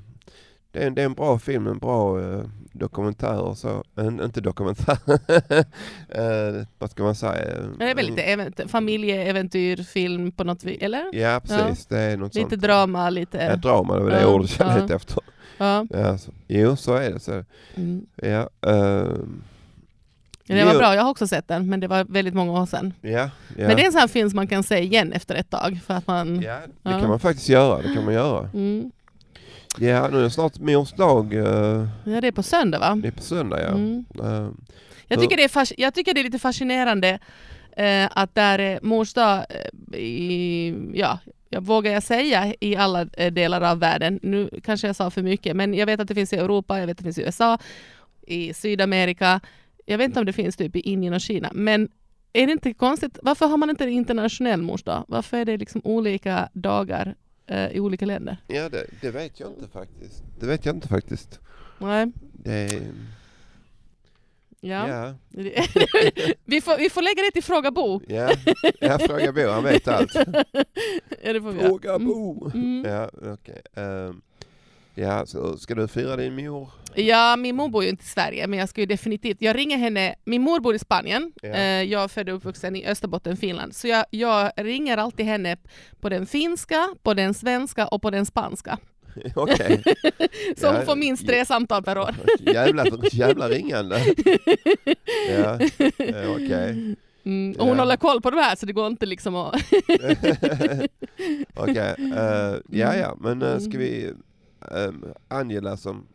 det, 0.71 0.83
är, 0.83 0.89
det 0.89 1.01
är 1.01 1.05
en 1.05 1.13
bra 1.13 1.39
film, 1.39 1.67
en 1.67 1.79
bra 1.79 2.19
uh, 2.19 2.45
dokumentär 2.71 3.39
och 3.41 3.57
så. 3.57 3.83
En, 3.95 4.21
inte 4.23 4.41
dokumentär, 4.41 4.97
uh, 5.07 6.63
vad 6.79 6.91
ska 6.91 7.03
man 7.03 7.15
säga? 7.15 7.57
Det 7.79 7.89
är 7.91 7.95
väl 7.95 8.05
lite 8.15 8.67
familjeäventyrfilm 8.67 10.31
på 10.31 10.43
något 10.43 10.63
vis, 10.63 10.81
eller? 10.81 11.03
Ja, 11.13 11.41
precis. 11.47 11.85
Det 11.85 11.99
är 11.99 12.17
något 12.17 12.35
Lite 12.35 12.49
sånt. 12.49 12.61
drama, 12.61 13.09
lite... 13.09 13.37
Ja, 13.37 13.55
drama, 13.55 13.95
det 13.95 14.03
var 14.03 14.09
det 14.09 14.21
Ja, 14.21 14.27
ordet 14.27 14.59
jag 14.59 14.67
ja. 14.67 14.73
letade 14.75 14.95
efter. 14.95 15.17
Ja. 15.57 15.85
Ja, 15.89 16.17
så, 16.17 16.31
jo, 16.47 16.75
så 16.75 16.95
är 16.95 17.11
det. 17.11 17.19
Så, 17.19 17.43
Mm. 17.75 18.05
ja, 18.15 18.49
ehm, 18.71 19.41
Det 20.47 20.65
var 20.65 20.75
bra, 20.77 20.95
jag 20.95 21.03
har 21.03 21.09
också 21.11 21.27
sett 21.27 21.47
den, 21.47 21.69
men 21.69 21.79
det 21.79 21.87
var 21.87 22.03
väldigt 22.09 22.33
många 22.33 22.61
år 22.61 22.65
sedan. 22.65 22.93
Ja, 23.01 23.09
ja. 23.09 23.29
Men 23.55 23.75
det 23.75 23.81
är 23.81 23.85
en 23.85 23.91
sån 23.91 24.01
här 24.01 24.07
film 24.07 24.29
som 24.29 24.35
man 24.35 24.47
kan 24.47 24.63
se 24.63 24.77
igen 24.79 25.13
efter 25.13 25.35
ett 25.35 25.49
tag, 25.49 25.79
för 25.85 25.93
att 25.93 26.07
man... 26.07 26.41
ja, 26.41 26.59
det 26.83 26.91
Ja. 26.91 26.99
kan 26.99 27.09
man 27.09 27.19
faktiskt 27.19 27.49
göra. 27.49 27.81
Det 27.81 27.93
kan 27.93 28.05
man 28.05 28.13
göra. 28.13 28.49
Mm. 28.53 28.91
Ja, 29.79 30.07
nu 30.07 30.17
är 30.17 30.21
det 30.23 30.29
snart 30.29 30.59
mors 30.59 30.91
dag. 30.91 31.33
eh, 31.33 31.87
Ja, 32.05 32.21
det 32.21 32.27
är 32.27 32.31
på 32.31 32.43
söndag 32.43 32.79
va? 32.79 32.95
Det 32.95 33.07
är 33.07 33.11
på 33.11 33.21
söndag, 33.21 33.61
ja. 33.61 33.67
Mm. 33.67 34.05
Ehm, 34.23 34.57
Jag, 35.07 35.19
tycker 35.19 35.37
det 35.37 35.43
är 35.43 35.81
jag 35.81 35.93
tycker 35.93 36.13
det 36.13 36.19
är 36.19 36.23
lite 36.23 36.39
fascinerande 36.39 37.19
eh, 37.77 38.09
att 38.11 38.35
där 38.35 38.59
är 38.59 38.79
mors 38.81 39.13
dag 39.13 39.45
eh, 39.49 39.99
i, 39.99 40.75
ja, 40.93 41.19
jag 41.49 41.61
vågar 41.61 41.91
jag 41.91 42.03
säga, 42.03 42.53
i 42.59 42.75
alla 42.75 43.01
eh, 43.13 43.33
delar 43.33 43.61
av 43.61 43.79
världen. 43.79 44.19
Nu 44.23 44.49
kanske 44.63 44.87
jag 44.87 44.95
sa 44.95 45.09
för 45.11 45.23
mycket, 45.23 45.55
men 45.55 45.73
jag 45.73 45.85
vet 45.85 45.99
att 45.99 46.07
det 46.07 46.15
finns 46.15 46.33
i 46.33 46.35
Europa, 46.37 46.79
jag 46.79 46.87
vet 46.87 46.91
att 46.93 46.97
det 46.97 47.03
finns 47.03 47.17
i 47.17 47.21
USA, 47.21 47.57
i 48.27 48.53
Sydamerika. 48.53 49.39
Jag 49.85 49.97
vet 49.97 50.05
inte 50.05 50.19
om 50.19 50.25
det 50.25 50.33
finns 50.33 50.55
typ 50.55 50.75
i 50.75 50.79
Indien 50.79 51.13
och 51.13 51.21
Kina, 51.21 51.49
men 51.53 51.89
är 52.33 52.45
det 52.45 52.51
inte 52.51 52.73
konstigt? 52.73 53.19
Varför 53.23 53.47
har 53.47 53.57
man 53.57 53.69
inte 53.69 53.83
en 53.83 53.89
internationell 53.89 54.61
mors 54.61 54.83
dag? 54.83 55.05
Varför 55.07 55.37
är 55.37 55.45
det 55.45 55.57
liksom 55.57 55.81
olika 55.83 56.49
dagar 56.53 57.07
eh, 57.07 57.13
i 57.71 57.79
olika 57.79 58.05
länder? 58.05 58.37
ja, 58.47 58.69
det, 58.69 58.85
det 59.01 59.11
vet 59.11 59.39
jag 59.39 59.49
inte 59.49 59.67
faktiskt. 59.67 60.23
Det 60.39 60.45
vet 60.45 60.65
jag 60.65 60.75
inte 60.75 60.87
faktiskt. 60.87 61.39
Nej, 61.77 62.11
Det 62.33 62.81
ja. 64.59 64.87
ja. 64.89 65.15
vi, 66.45 66.61
får, 66.61 66.77
vi 66.77 66.89
får 66.89 67.01
lägga 67.01 67.23
det 67.23 67.31
till 67.33 67.43
Fråga 67.43 67.71
Bo. 67.71 68.01
Ja, 68.07 68.31
jag 68.79 69.01
frågar 69.01 69.31
Bo, 69.31 69.47
han 69.51 69.63
vet 69.63 69.87
allt. 69.87 70.13
Ja, 71.23 71.33
det 71.33 71.41
får 71.41 71.51
vi. 71.51 71.59
Fråga 71.59 71.95
Mm. 71.95 72.07
Bo. 72.07 72.51
Mm. 72.53 72.85
Ja, 72.91 73.09
okej. 73.33 73.61
Ehm, 73.75 74.21
ja, 74.95 75.25
så 75.25 75.57
ska 75.57 75.75
du 75.75 75.87
fira 75.87 76.15
din 76.15 76.35
mor? 76.35 76.69
Ja, 76.95 77.35
min 77.35 77.55
mor 77.55 77.69
bor 77.69 77.83
ju 77.83 77.89
inte 77.89 78.03
i 78.03 78.07
Sverige, 78.07 78.47
men 78.47 78.59
jag 78.59 78.69
ska 78.69 78.81
ju 78.81 78.85
definitivt... 78.87 79.37
Jag 79.41 79.55
ringer 79.57 79.77
henne... 79.77 80.15
Min 80.25 80.41
mor 80.41 80.59
bor 80.59 80.75
i 80.75 80.79
Spanien. 80.79 81.31
Ja. 81.41 81.49
Eh, 81.49 81.83
jag 81.83 82.03
är 82.03 82.07
född 82.07 82.29
och 82.29 82.35
uppvuxen 82.35 82.75
i 82.75 82.85
Österbotten, 82.87 83.37
Finland. 83.37 83.75
Så 83.75 83.87
jag, 83.87 84.05
jag 84.09 84.51
ringer 84.55 84.97
alltid 84.97 85.25
henne 85.25 85.57
på 86.01 86.09
den 86.09 86.25
finska, 86.25 86.89
på 87.03 87.13
den 87.13 87.33
svenska 87.33 87.87
och 87.87 88.01
på 88.01 88.09
den 88.09 88.25
spanska. 88.25 88.77
Okej. 89.35 89.83
Så 90.57 90.65
Ja, 90.65 90.71
hon 90.77 90.85
får 90.85 90.95
minst 90.95 91.27
tre 91.27 91.45
samtal 91.45 91.83
per 91.83 91.97
år. 91.97 92.15
Jävla, 92.53 92.85
jävla 93.11 93.49
ringande. 93.49 94.01
Ja, 95.29 95.59
okej. 96.35 96.95
Mm, 97.25 97.51
och 97.59 97.65
hon 97.67 97.75
Ja. 97.77 97.81
håller 97.83 97.97
koll 97.97 98.21
på 98.21 98.29
det 98.29 98.41
här 98.41 98.55
så 98.55 98.65
det 98.65 98.73
går 98.73 98.87
inte 98.87 99.05
liksom 99.05 99.35
att... 99.35 99.55
Okej, 101.55 101.95
eh, 102.15 102.55
ja 102.69 102.95
ja, 102.95 103.17
men 103.19 103.41
eh, 103.41 103.57
ska 103.59 103.67
Mm. 103.77 103.79
vi... 103.79 104.13
ehm, 104.71 105.05
Angela 105.27 105.77
som 105.77 106.07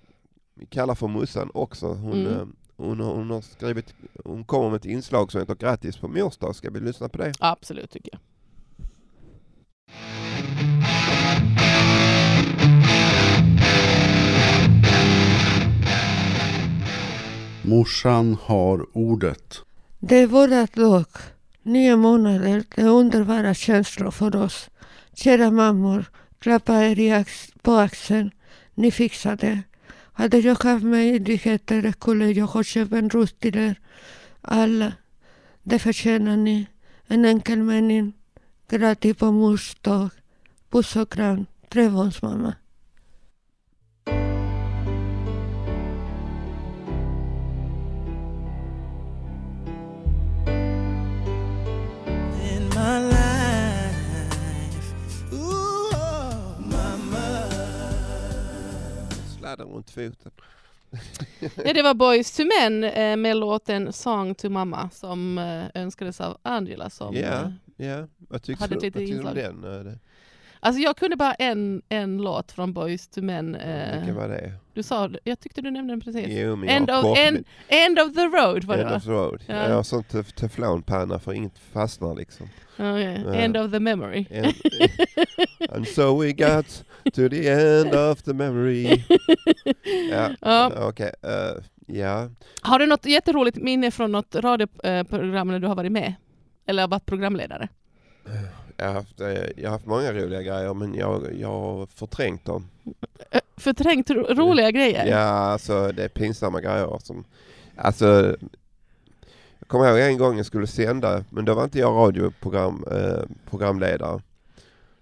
vi 0.55 0.67
kallar 0.67 0.95
för 0.95 1.09
Mussan 1.09 1.51
också, 1.55 1.87
hon, 1.87 2.13
Mm. 2.13 2.33
eh, 2.33 2.47
hon, 2.77 3.01
har- 3.01 3.15
hon 3.15 3.31
har 3.31 3.41
skrivit, 3.41 3.95
hon 4.25 4.45
kommer 4.45 4.71
med 4.71 4.77
ett 4.77 4.85
inslag 4.85 5.33
som 5.33 5.41
heter 5.41 5.55
Grattis 5.55 5.97
på 5.97 6.09
mors 6.09 6.37
dag, 6.37 6.57
ska 6.57 6.71
vi 6.71 6.81
lyssna 6.81 7.09
på 7.09 7.19
det? 7.19 7.33
Absolut 7.41 7.91
tycker 7.91 8.11
jag. 8.13 8.21
Morsan 17.65 18.37
har 18.43 18.87
ordet. 18.97 19.59
Det 19.99 20.17
är 20.17 20.27
vårat 20.27 20.73
dag. 20.75 21.05
Nio 21.63 21.97
månader, 21.97 22.65
det 22.77 22.83
är 22.83 22.89
underbara 22.89 23.55
känslor 23.55 24.11
för 24.11 24.37
oss. 24.37 24.71
Kära 25.15 25.51
mammor, 25.51 26.05
klappa 26.39 26.75
er 26.85 26.99
i 27.01 27.11
ax- 27.13 27.53
på 27.63 27.73
axeln. 27.75 28.31
Ni 28.77 28.91
fixar 28.91 29.37
det. 29.37 29.63
Hade 30.13 30.39
jag 30.39 30.65
haft 30.65 30.85
möjligheter 30.85 31.93
skulle 31.93 32.31
jag 32.31 32.47
ha 32.47 32.63
köpt 32.63 32.93
en 32.93 33.11
ros 33.11 33.33
till 33.33 33.57
er. 33.57 33.81
alla. 34.41 34.93
Det 35.63 35.79
förtjänar 35.79 36.37
ni. 36.37 36.67
En 37.07 37.25
enkel 37.25 37.63
mening. 37.63 38.13
Grattis 38.69 39.17
på 39.17 39.33
mors 39.33 39.75
dag. 39.75 40.09
Puss 40.71 40.97
och 40.97 41.13
kram. 41.13 41.47
Trevångsmamma. 41.69 42.55
Sladdar 59.57 59.73
runt 59.75 59.91
foten. 59.91 60.33
Ja, 61.65 61.73
det 61.73 61.83
var 61.83 61.95
Boys 61.95 62.37
to 62.37 62.43
Men 62.61 62.85
eh, 62.85 63.17
med 63.17 63.37
låten 63.37 63.93
Song 63.93 64.35
to 64.35 64.49
Mama 64.51 64.91
som 64.93 65.39
eh, 65.39 65.65
önskades 65.83 66.21
av 66.21 66.39
Angela 66.43 66.91
som 66.91 67.15
Ja, 67.15 67.43
eh, 67.79 67.87
ja. 67.87 68.07
Vad 68.19 68.43
tyckte 68.43 68.65
Hade 68.65 68.77
ett 68.77 68.83
litet 68.83 69.03
inslag. 69.03 69.35
den? 69.35 69.65
eh, 69.65 69.71
det- 69.85 69.99
Alltså 70.61 70.81
jag 70.83 70.97
kunde 70.97 71.17
bara 71.17 71.35
en, 71.35 71.83
en 71.89 72.17
låt 72.19 72.53
från 72.53 72.73
Boys 72.73 73.09
to 73.09 73.23
Men. 73.23 73.55
Eh, 73.55 73.97
Vilken 73.97 74.15
var 74.15 74.29
det? 74.29 74.53
du 74.75 74.83
sa, 74.83 75.11
jag 75.25 75.41
tyckte 75.41 75.61
du 75.61 75.71
nämnde 75.71 75.93
den 75.93 76.01
precis. 76.01 76.27
Jo, 76.29 76.65
End 76.67 76.91
of, 76.91 77.19
end, 77.19 77.45
end 77.69 77.99
of 77.99 78.15
the 78.15 78.25
road 78.27 78.65
var 78.65 78.77
det 78.77 78.83
End 78.83 78.91
va? 78.91 78.97
of 78.97 79.05
the 79.05 79.11
road. 79.11 79.43
Ja. 79.47 79.55
Jag 79.69 79.75
har 79.77 79.83
sån 79.83 80.03
tef- 80.03 80.35
teflonpanna 80.35 81.19
för 81.19 81.33
inget 81.33 81.59
fastnar 81.59 82.15
liksom. 82.15 82.49
Okej, 82.79 83.23
Ja. 83.27 83.35
End 83.35 83.57
of 83.57 83.71
the 83.73 83.81
memory. 83.81 84.27
And, 84.31 84.55
and 85.71 85.89
so 85.89 86.23
we 86.23 86.33
got 86.33 86.85
to 87.15 87.29
the 87.29 87.49
end 87.49 87.95
of 87.95 88.23
the 88.23 88.33
memory. 88.33 89.05
Ja, 90.11 90.31
Ja. 90.41 90.73
okej. 90.89 91.13
eh, 91.23 91.63
ja. 91.87 92.29
Har 92.63 92.79
du 92.79 92.87
något 92.87 93.07
jätteroligt 93.07 93.57
minne 93.57 93.91
från 93.91 94.13
något 94.13 94.35
radioprogram 94.35 95.49
när 95.49 95.59
du 95.59 95.67
har 95.67 95.75
varit 95.75 95.93
med? 95.93 96.15
Eller 96.67 96.87
varit 96.89 97.07
programledare? 97.07 97.69
Jag 98.77 98.87
har, 98.87 98.93
haft, 98.95 99.21
eh, 99.21 99.29
jag 99.57 99.65
har 99.65 99.71
haft 99.71 99.87
många 99.87 100.13
roliga 100.13 100.43
grejer 100.43 100.75
men 100.75 100.95
jag, 100.95 101.23
jag 101.41 101.49
har 101.49 101.87
förträngt 101.87 102.45
dem. 102.45 102.69
Förträngt 103.57 104.11
ro- 104.11 104.27
roliga 104.35 104.71
grejer? 104.71 105.07
Ja, 105.07 105.19
alltså 105.29 105.93
det 105.93 106.05
är 106.05 106.09
pinsamma 106.09 106.61
grejer 106.61 106.99
som... 107.03 107.25
Alltså... 107.77 108.37
Jag 109.59 109.69
kommer 109.69 109.89
ihåg 109.89 109.99
en 109.99 110.19
gång 110.19 110.37
jag 110.37 110.47
skulle 110.47 110.67
sända, 110.67 111.25
men 111.31 111.45
då 111.45 111.55
var 111.55 111.65
inte 111.65 111.79
jag 111.79 111.97
radioprogram, 111.97 112.85
eh. 112.91 113.23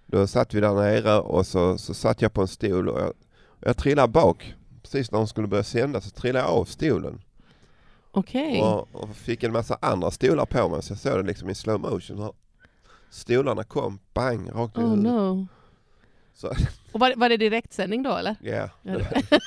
Då 0.05 0.27
satt 0.27 0.53
vi 0.53 0.59
där 0.59 0.73
nere 0.73 1.19
och 1.19 1.45
så, 1.47 1.77
så 1.77 1.93
satt 1.93 2.21
jag 2.21 2.33
på 2.33 2.41
en 2.41 2.47
stol 2.47 2.89
och 2.89 2.99
jag, 2.99 3.13
jag 3.59 3.77
trillade 3.77 4.07
bak. 4.07 4.53
Precis 4.81 5.11
när 5.11 5.19
hon 5.19 5.27
skulle 5.27 5.47
börja 5.47 5.63
sända 5.63 6.01
så 6.01 6.09
trillade 6.09 6.45
jag 6.45 6.53
av 6.55 6.65
stolen. 6.65 7.21
Okej. 8.11 8.61
Och, 8.61 8.87
och 8.95 9.15
fick 9.15 9.43
en 9.43 9.51
massa 9.51 9.77
andra 9.81 10.11
stolar 10.11 10.45
på 10.45 10.69
mig 10.69 10.83
så 10.83 10.91
jag 10.93 10.99
såg 10.99 11.17
det 11.17 11.23
liksom 11.23 11.49
i 11.49 11.55
slow 11.55 11.79
motion. 11.79 12.17
hur 12.21 12.31
Stolarna 13.09 13.63
kom, 13.63 13.99
bang, 14.13 14.49
rakt 14.53 14.77
i 14.77 14.81
Oh 14.81 14.83
huvudet. 14.89 15.03
no. 15.13 15.47
Så- 16.33 16.53
Och 16.91 16.99
var, 16.99 17.13
var 17.17 17.29
det 17.29 17.37
direktsändning 17.37 18.03
då 18.03 18.15
eller? 18.15 18.35
Ja, 18.41 18.69
Ja. 18.81 18.97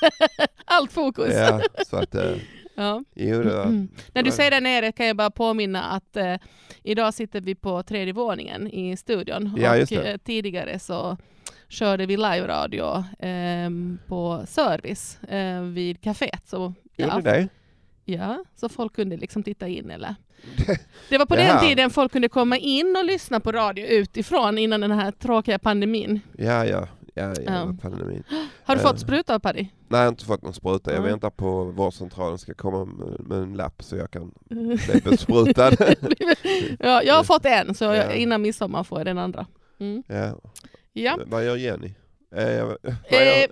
Allt 0.65 0.91
fokus. 0.91 1.33
ja, 1.35 1.61
så 1.87 1.97
att... 1.97 2.15
Eh, 2.15 2.35
Ja. 2.79 3.03
jo, 3.15 3.43
det 3.43 3.55
var, 3.55 3.63
Mm. 3.65 3.89
När 4.13 4.23
du 4.23 4.31
säger 4.31 4.51
där 4.51 4.61
nere 4.61 4.91
kan 4.91 5.05
jag 5.05 5.15
bara 5.15 5.29
påminna 5.31 5.83
att 5.83 6.17
eh, 6.17 6.35
idag 6.83 7.13
sitter 7.13 7.41
vi 7.41 7.55
på 7.55 7.83
tredje 7.83 8.13
våningen 8.13 8.67
i 8.67 8.97
studion. 8.97 9.55
Ja, 9.57 9.81
och 9.81 9.91
eh, 9.91 10.17
tidigare 10.17 10.79
så 10.79 11.17
körde 11.67 12.05
vi 12.05 12.17
live-radio 12.17 13.03
ehm, 13.19 13.99
på 14.07 14.43
service 14.47 15.23
eh, 15.23 15.61
vid 15.61 16.01
kaféet. 16.01 16.47
Så, 16.47 16.73
Gjorde 16.97 17.13
ja, 17.15 17.21
det? 17.21 17.47
ja, 18.05 18.43
så 18.55 18.69
folk 18.69 18.95
kunde 18.95 19.17
liksom 19.17 19.43
titta 19.43 19.67
in. 19.67 19.91
Eller. 19.91 20.15
Det 21.09 21.17
var 21.17 21.25
på 21.25 21.35
Det 21.35 21.41
den 21.43 21.59
tiden 21.59 21.89
folk 21.89 22.11
kunde 22.11 22.29
komma 22.29 22.57
in 22.57 22.95
och 22.99 23.05
lyssna 23.05 23.39
på 23.39 23.51
radio 23.51 23.85
utifrån 23.85 24.57
innan 24.57 24.81
den 24.81 24.91
här 24.91 25.11
tråkiga 25.11 25.59
pandemin. 25.59 26.19
Ja, 26.37 26.65
ja. 26.65 26.87
Ja, 27.19 27.33
ja, 27.45 27.75
pandemin. 27.81 28.23
Har 28.63 28.75
du 28.75 28.81
Eh. 28.81 28.87
fått 28.87 28.99
spruta 28.99 29.35
av 29.35 29.39
Paddy? 29.39 29.61
Nej, 29.61 29.71
jag 29.89 29.97
har 29.99 30.07
inte 30.07 30.25
fått 30.25 30.41
någon 30.41 30.53
spruta. 30.53 30.93
Jag 30.93 31.01
väntar 31.01 31.29
på 31.29 31.63
vårdcentralen 31.63 32.37
ska 32.37 32.53
komma 32.53 32.85
med, 33.19 33.37
en 33.37 33.53
lapp 33.53 33.83
så 33.83 33.95
jag 33.95 34.11
kan 34.11 34.31
bli 34.49 35.01
besprutad. 35.03 35.71
ja, 36.79 37.03
jag 37.03 37.13
har 37.15 37.23
fått 37.23 37.45
en, 37.45 37.75
så 37.75 37.85
Ja. 37.85 37.95
jag, 37.95 38.15
innan 38.15 38.41
midsommar 38.41 38.83
får 38.83 38.99
jag 38.99 39.05
den 39.05 39.17
andra. 39.17 39.47
Mm. 39.79 40.03
ja. 40.07 40.39
Ja. 40.93 41.19
Vad 41.25 41.45
gör 41.45 41.55
Jenny? 41.55 41.93
Eh, 42.35 42.65
vad 42.65 42.77
Eh, 43.09 43.39
gör, 43.39 43.47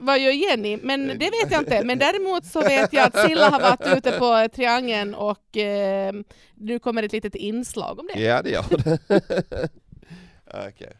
vad 0.00 0.18
gör 0.20 0.32
Jenny? 0.32 0.76
Men 0.82 1.06
det 1.08 1.14
vet 1.30 1.50
jag 1.50 1.60
inte. 1.62 1.84
Men 1.84 1.98
däremot 1.98 2.46
så 2.46 2.60
vet 2.60 2.92
jag 2.92 3.06
att 3.06 3.18
Silla 3.28 3.48
har 3.50 3.60
varit 3.60 3.96
ute 3.98 4.12
på 4.18 4.24
eh, 4.34 4.46
Triangeln 4.48 5.14
och 5.14 5.56
eh, 5.56 6.12
nu 6.54 6.78
kommer 6.78 7.02
ett 7.02 7.12
litet 7.12 7.34
inslag 7.34 7.98
om 7.98 8.08
det. 8.14 8.20
ja, 8.20 8.42
det 8.42 8.50
gör 8.50 8.64
det. 8.68 9.68
Okej. 10.68 10.92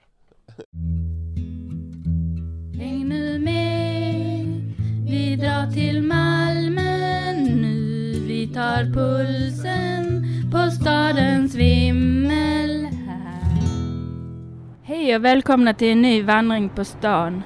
Häng 2.79 3.09
nu 3.09 3.39
med, 3.39 4.75
vi 5.11 5.37
drar 5.37 5.73
till 5.73 6.03
Malmö 6.03 7.33
nu. 7.33 8.13
Vi 8.27 8.47
tar 8.55 8.85
pulsen 8.85 10.25
på 10.53 10.71
stadens 10.71 11.55
vimmel 11.55 12.89
här. 13.07 13.63
Hej 14.83 15.17
och 15.17 15.25
välkomna 15.25 15.75
till 15.75 15.93
en 15.93 16.03
ny 16.03 16.23
vandring 16.23 16.69
på 16.69 16.85
stan. 16.85 17.43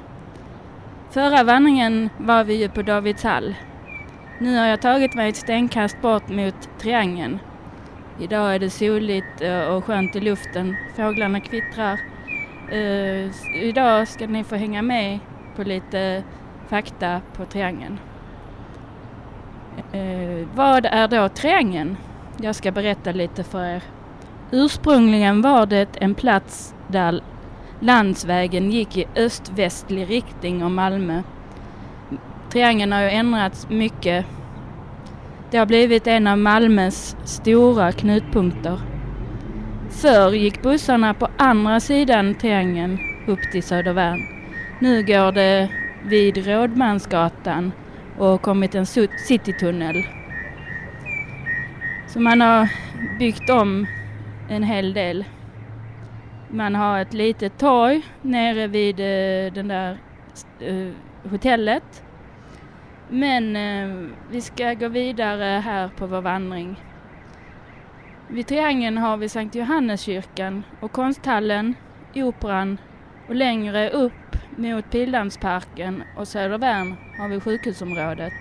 Förra 1.10 1.44
vandringen 1.44 2.10
var 2.18 2.44
vi 2.44 2.54
ju 2.54 2.68
på 2.68 2.82
Davidshall. 2.82 3.54
Nu 4.40 4.56
har 4.56 4.66
jag 4.66 4.82
tagit 4.82 5.14
mig 5.14 5.28
ett 5.28 5.36
stenkast 5.36 6.02
bort 6.02 6.28
mot 6.28 6.78
Triangeln. 6.80 7.38
Idag 8.20 8.54
är 8.54 8.58
det 8.58 8.70
soligt 8.70 9.42
och 9.70 9.84
skönt 9.84 10.16
i 10.16 10.20
luften. 10.20 10.76
Fåglarna 10.96 11.40
kvittrar. 11.40 12.11
Eh, 12.70 13.30
idag 13.62 14.08
ska 14.08 14.26
ni 14.26 14.44
få 14.44 14.56
hänga 14.56 14.82
med 14.82 15.18
på 15.56 15.62
lite 15.62 16.22
fakta 16.68 17.20
på 17.36 17.44
triangeln. 17.44 17.98
Eh, 19.92 20.46
vad 20.54 20.86
är 20.86 21.08
då 21.08 21.28
triangeln? 21.28 21.96
Jag 22.40 22.54
ska 22.54 22.72
berätta 22.72 23.12
lite 23.12 23.44
för 23.44 23.64
er. 23.64 23.82
Ursprungligen 24.50 25.42
var 25.42 25.66
det 25.66 25.96
en 26.00 26.14
plats 26.14 26.74
där 26.88 27.20
landsvägen 27.80 28.70
gick 28.70 28.96
i 28.96 29.06
öst-västlig 29.16 30.10
riktning 30.10 30.64
om 30.64 30.74
Malmö. 30.74 31.22
Triangeln 32.50 32.92
har 32.92 33.02
ju 33.02 33.10
ändrats 33.10 33.68
mycket. 33.68 34.26
Det 35.50 35.58
har 35.58 35.66
blivit 35.66 36.06
en 36.06 36.26
av 36.26 36.38
Malmös 36.38 37.16
stora 37.24 37.92
knutpunkter. 37.92 38.91
Förr 39.92 40.32
gick 40.32 40.62
bussarna 40.62 41.14
på 41.14 41.28
andra 41.38 41.80
sidan 41.80 42.34
triangeln 42.34 42.98
upp 43.26 43.40
till 43.52 43.62
Södervärn. 43.62 44.20
Nu 44.80 45.02
går 45.02 45.32
det 45.32 45.68
vid 46.04 46.46
Rådmansgatan 46.46 47.72
och 48.18 48.26
har 48.26 48.38
kommit 48.38 48.74
en 48.74 48.86
citytunnel. 49.26 50.06
Så 52.08 52.20
man 52.20 52.40
har 52.40 52.68
byggt 53.18 53.50
om 53.50 53.86
en 54.48 54.62
hel 54.62 54.92
del. 54.92 55.24
Man 56.50 56.74
har 56.74 57.00
ett 57.00 57.14
litet 57.14 57.58
torg 57.58 58.02
nere 58.22 58.66
vid 58.66 59.00
eh, 59.00 59.52
den 59.52 59.68
där 59.68 59.98
eh, 60.60 60.92
hotellet. 61.30 62.04
Men 63.08 63.56
eh, 63.56 64.08
vi 64.30 64.40
ska 64.40 64.74
gå 64.74 64.88
vidare 64.88 65.60
här 65.60 65.88
på 65.88 66.06
vår 66.06 66.20
vandring. 66.20 66.76
Vid 68.32 68.46
triangeln 68.46 68.98
har 68.98 69.16
vi 69.16 69.28
Sankt 69.28 69.54
Johanneskyrkan 69.54 70.64
och 70.80 70.92
konsthallen, 70.92 71.74
operan 72.14 72.78
och 73.28 73.34
längre 73.34 73.90
upp 73.90 74.36
mot 74.56 74.90
Pildammsparken 74.90 76.02
och 76.16 76.28
Södervärn 76.28 76.96
har 77.18 77.28
vi 77.28 77.40
sjukhusområdet. 77.40 78.32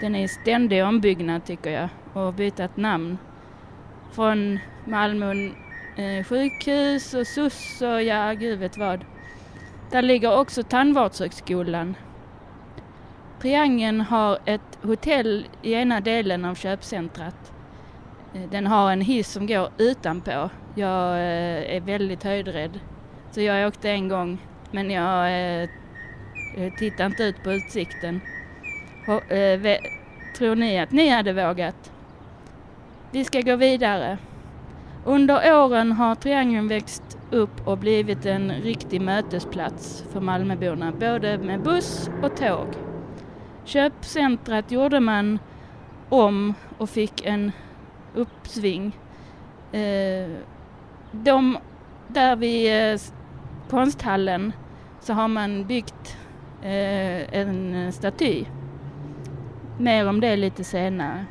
Den 0.00 0.14
är 0.14 0.24
i 0.24 0.28
ständig 0.28 0.84
ombyggnad 0.84 1.44
tycker 1.44 1.70
jag 1.70 1.88
och 2.12 2.20
har 2.20 2.32
bytt 2.32 2.60
ett 2.60 2.76
namn. 2.76 3.18
Från 4.12 4.58
Malmö 4.84 5.32
eh, 5.96 6.24
sjukhus 6.24 7.14
och 7.14 7.26
SUS 7.26 7.82
och 7.82 8.02
ja, 8.02 8.32
gud 8.32 8.58
vet 8.58 8.78
vad. 8.78 9.04
Där 9.90 10.02
ligger 10.02 10.38
också 10.38 10.62
Tandvårdshögskolan. 10.62 11.94
Triangeln 13.42 14.00
har 14.00 14.38
ett 14.44 14.78
hotell 14.82 15.46
i 15.62 15.72
ena 15.72 16.00
delen 16.00 16.44
av 16.44 16.54
köpcentrat. 16.54 17.52
Eh, 18.34 18.50
den 18.50 18.66
har 18.66 18.92
en 18.92 19.00
hiss 19.00 19.32
som 19.32 19.46
går 19.46 19.68
utanpå. 19.78 20.50
Jag 20.74 21.12
eh, 21.12 21.76
är 21.76 21.80
väldigt 21.80 22.24
höjdrädd. 22.24 22.80
Så 23.30 23.40
jag 23.40 23.68
åkte 23.68 23.90
en 23.90 24.08
gång 24.08 24.38
men 24.70 24.90
jag 24.90 25.26
eh, 25.62 25.68
tittade 26.78 27.06
inte 27.06 27.22
ut 27.22 27.42
på 27.44 27.52
utsikten. 27.52 28.20
Tror 30.38 30.54
ni 30.54 30.80
att 30.80 30.90
ni 30.90 31.08
hade 31.08 31.32
vågat? 31.32 31.92
Vi 33.10 33.24
ska 33.24 33.40
gå 33.40 33.56
vidare. 33.56 34.18
Under 35.04 35.64
åren 35.64 35.92
har 35.92 36.14
Triangeln 36.14 36.68
växt 36.68 37.18
upp 37.30 37.68
och 37.68 37.78
blivit 37.78 38.26
en 38.26 38.52
riktig 38.52 39.00
mötesplats 39.00 40.04
för 40.12 40.20
Malmöborna, 40.20 40.92
både 40.92 41.38
med 41.38 41.62
buss 41.62 42.10
och 42.22 42.36
tåg. 42.36 42.66
Köpcentrat 43.64 44.70
gjorde 44.70 45.00
man 45.00 45.38
om 46.08 46.54
och 46.78 46.90
fick 46.90 47.26
en 47.26 47.52
uppsving. 48.18 48.96
Eh, 49.72 50.30
de, 51.12 51.58
där 52.08 52.36
vid 52.36 52.92
eh, 52.92 53.00
konsthallen 53.70 54.52
så 55.00 55.12
har 55.12 55.28
man 55.28 55.66
byggt 55.66 56.16
eh, 56.62 57.34
en 57.38 57.92
staty. 57.92 58.44
Mer 59.78 60.08
om 60.08 60.20
det 60.20 60.36
lite 60.36 60.64
senare. 60.64 61.26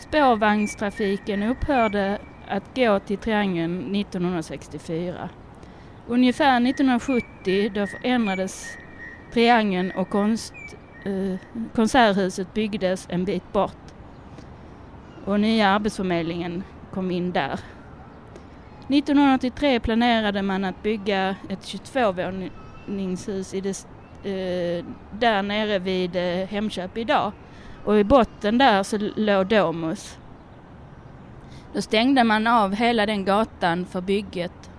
Spårvagnstrafiken 0.00 1.42
upphörde 1.42 2.18
att 2.48 2.76
gå 2.76 2.98
till 2.98 3.18
triangeln 3.18 3.94
1964. 3.94 5.28
Ungefär 6.06 6.56
1970 6.56 7.70
då 7.74 7.86
förändrades 7.86 8.76
triangeln 9.32 9.92
och 9.96 10.08
konst, 10.08 10.54
eh, 11.04 11.38
konserthuset 11.74 12.54
byggdes 12.54 13.06
en 13.10 13.24
bit 13.24 13.52
bort. 13.52 13.83
Och 15.24 15.40
nya 15.40 15.68
arbetsförmedlingen 15.68 16.62
kom 16.92 17.10
in 17.10 17.32
där. 17.32 17.60
1983 18.88 19.80
planerade 19.80 20.42
man 20.42 20.64
att 20.64 20.82
bygga 20.82 21.36
ett 21.48 21.60
22-våningshus 21.60 23.54
i 23.54 23.60
det, 23.60 23.86
eh, 24.30 24.84
där 25.18 25.42
nere 25.42 25.78
vid 25.78 26.16
eh, 26.16 26.48
Hemköp 26.48 26.98
idag. 26.98 27.32
Och 27.84 27.98
i 27.98 28.04
botten 28.04 28.58
där 28.58 28.82
så 28.82 28.98
låg 29.16 29.46
Domus. 29.46 30.18
Då 31.74 31.82
stängde 31.82 32.24
man 32.24 32.46
av 32.46 32.74
hela 32.74 33.06
den 33.06 33.24
gatan 33.24 33.86
för 33.86 34.00
bygget 34.00 34.70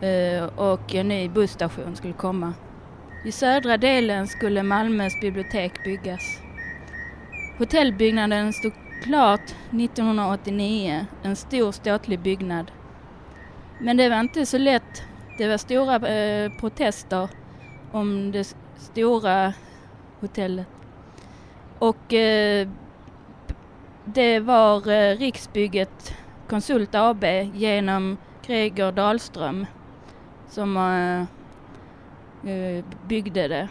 eh, 0.00 0.44
och 0.44 0.94
en 0.94 1.08
ny 1.08 1.28
busstation 1.28 1.96
skulle 1.96 2.12
komma. 2.12 2.54
I 3.24 3.32
södra 3.32 3.76
delen 3.76 4.26
skulle 4.26 4.62
Malmös 4.62 5.20
bibliotek 5.20 5.84
byggas. 5.84 6.22
Hotellbyggnaden 7.58 8.52
stod 8.52 8.72
klart 9.02 9.54
1989, 9.70 11.06
en 11.22 11.36
stor 11.36 11.72
ståtlig 11.72 12.20
byggnad. 12.20 12.70
Men 13.80 13.96
det 13.96 14.08
var 14.08 14.20
inte 14.20 14.46
så 14.46 14.58
lätt. 14.58 15.02
Det 15.38 15.48
var 15.48 15.56
stora 15.56 16.08
eh, 16.08 16.52
protester 16.60 17.28
om 17.92 18.32
det 18.32 18.54
stora 18.76 19.52
hotellet. 20.20 20.66
Och 21.78 22.12
eh, 22.12 22.68
det 24.04 24.40
var 24.40 24.90
eh, 24.90 25.16
Riksbygget 25.16 26.14
Konsult 26.48 26.94
AB 26.94 27.24
genom 27.54 28.16
Gregor 28.46 28.92
Dahlström 28.92 29.66
som 30.48 30.76
eh, 30.76 31.20
eh 32.52 32.84
byggde 33.08 33.48
det. 33.48 33.68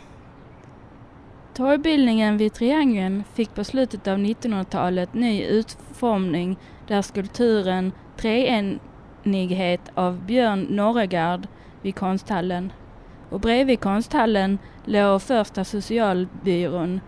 Torgbildningen 1.53 2.37
vid 2.37 2.53
Triangeln 2.53 3.23
fick 3.33 3.55
på 3.55 3.63
slutet 3.63 4.07
av 4.07 4.17
1900-talet 4.17 5.13
ny 5.13 5.43
utformning 5.43 6.57
där 6.87 7.01
skulpturen 7.01 7.91
Treenighet 8.17 9.81
av 9.93 10.25
Björn 10.25 10.61
Norregard 10.61 11.47
vid 11.81 11.95
konsthallen. 11.95 12.73
Och 13.29 13.39
bredvid 13.39 13.79
konsthallen 13.79 14.57
låg 14.85 15.21
första 15.21 15.63
socialbyrån 15.63 17.01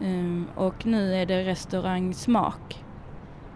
ehm, 0.00 0.46
och 0.54 0.86
nu 0.86 1.14
är 1.14 1.26
det 1.26 1.44
restaurang 1.44 2.14
Smak. 2.14 2.84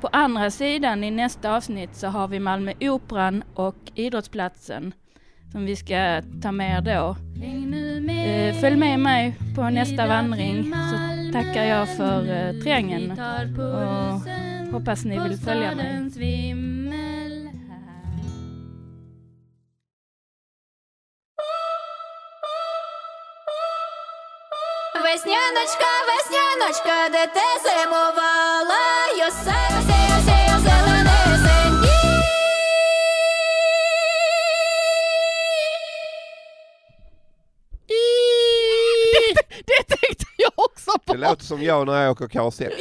På 0.01 0.09
andra 0.13 0.51
sidan 0.51 1.05
i 1.05 1.11
nästa 1.11 1.57
avsnitt 1.57 1.95
så 1.95 2.07
har 2.07 2.29
vi 2.29 2.41
Malmö 2.41 2.73
Operan 2.81 3.45
och 3.55 3.77
Idrottsplatsen 3.95 4.93
som 5.52 5.66
vi 5.66 5.76
ska 5.76 6.22
ta 6.42 6.52
med 6.52 6.84
då. 6.84 7.16
Eh, 8.12 8.56
följ 8.56 8.76
med 8.76 9.00
mig 9.00 9.36
på 9.56 9.70
nästa 9.70 10.08
vandring 10.08 10.64
så 10.64 10.98
tackar 11.34 11.64
jag 11.64 11.98
för 11.98 12.20
eh, 12.32 12.62
triangeln 12.62 13.12
och 13.12 14.74
hoppas 14.74 15.06
ni 15.06 15.20
vill 15.20 15.38
följa 15.38 15.76
mig. 15.76 15.94
Весняночка, 25.08 25.92
весняночка, 26.10 27.10
де 27.14 27.28
ти 27.36 27.50
зимувала, 27.64 28.84
Йосей, 29.20 29.68
Йосей, 29.76 29.98
Йосей, 29.98 30.01
Det 41.13 41.19
låter 41.29 41.45
som 41.45 41.63
jag 41.63 41.87
när 41.87 42.03
jag 42.03 42.11
åker 42.13 42.29
karusell. 42.29 42.73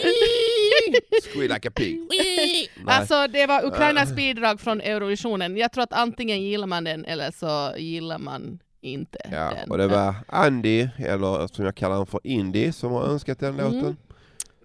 Squeal 1.34 1.50
like 1.54 1.68
a 1.68 1.72
pig. 1.76 2.00
Alltså 2.88 3.28
det 3.28 3.46
var 3.46 3.66
Ukrainas 3.66 4.14
bidrag 4.16 4.60
från 4.60 4.82
Eurovisionen. 4.82 5.58
Jag 5.58 5.72
tror 5.72 5.84
att 5.84 5.94
antingen 5.94 6.42
gillar 6.42 6.68
man 6.68 6.84
den 6.84 7.06
eller 7.06 7.32
så 7.32 7.78
gillar 7.78 8.18
man 8.18 8.60
inte 8.82 9.18
Ja, 9.32 9.54
den. 9.60 9.72
och 9.72 9.78
det 9.78 9.88
var 9.88 10.16
Andy, 10.28 10.88
eller 10.98 11.48
som 11.48 11.66
jag 11.66 11.76
kallar 11.76 11.94
honom 11.96 12.08
för 12.08 12.20
Indy, 12.24 12.72
som 12.72 12.92
har 12.92 13.04
önskat 13.04 13.40
den 13.40 13.60
Mm. 13.60 13.74
låten. 13.76 13.98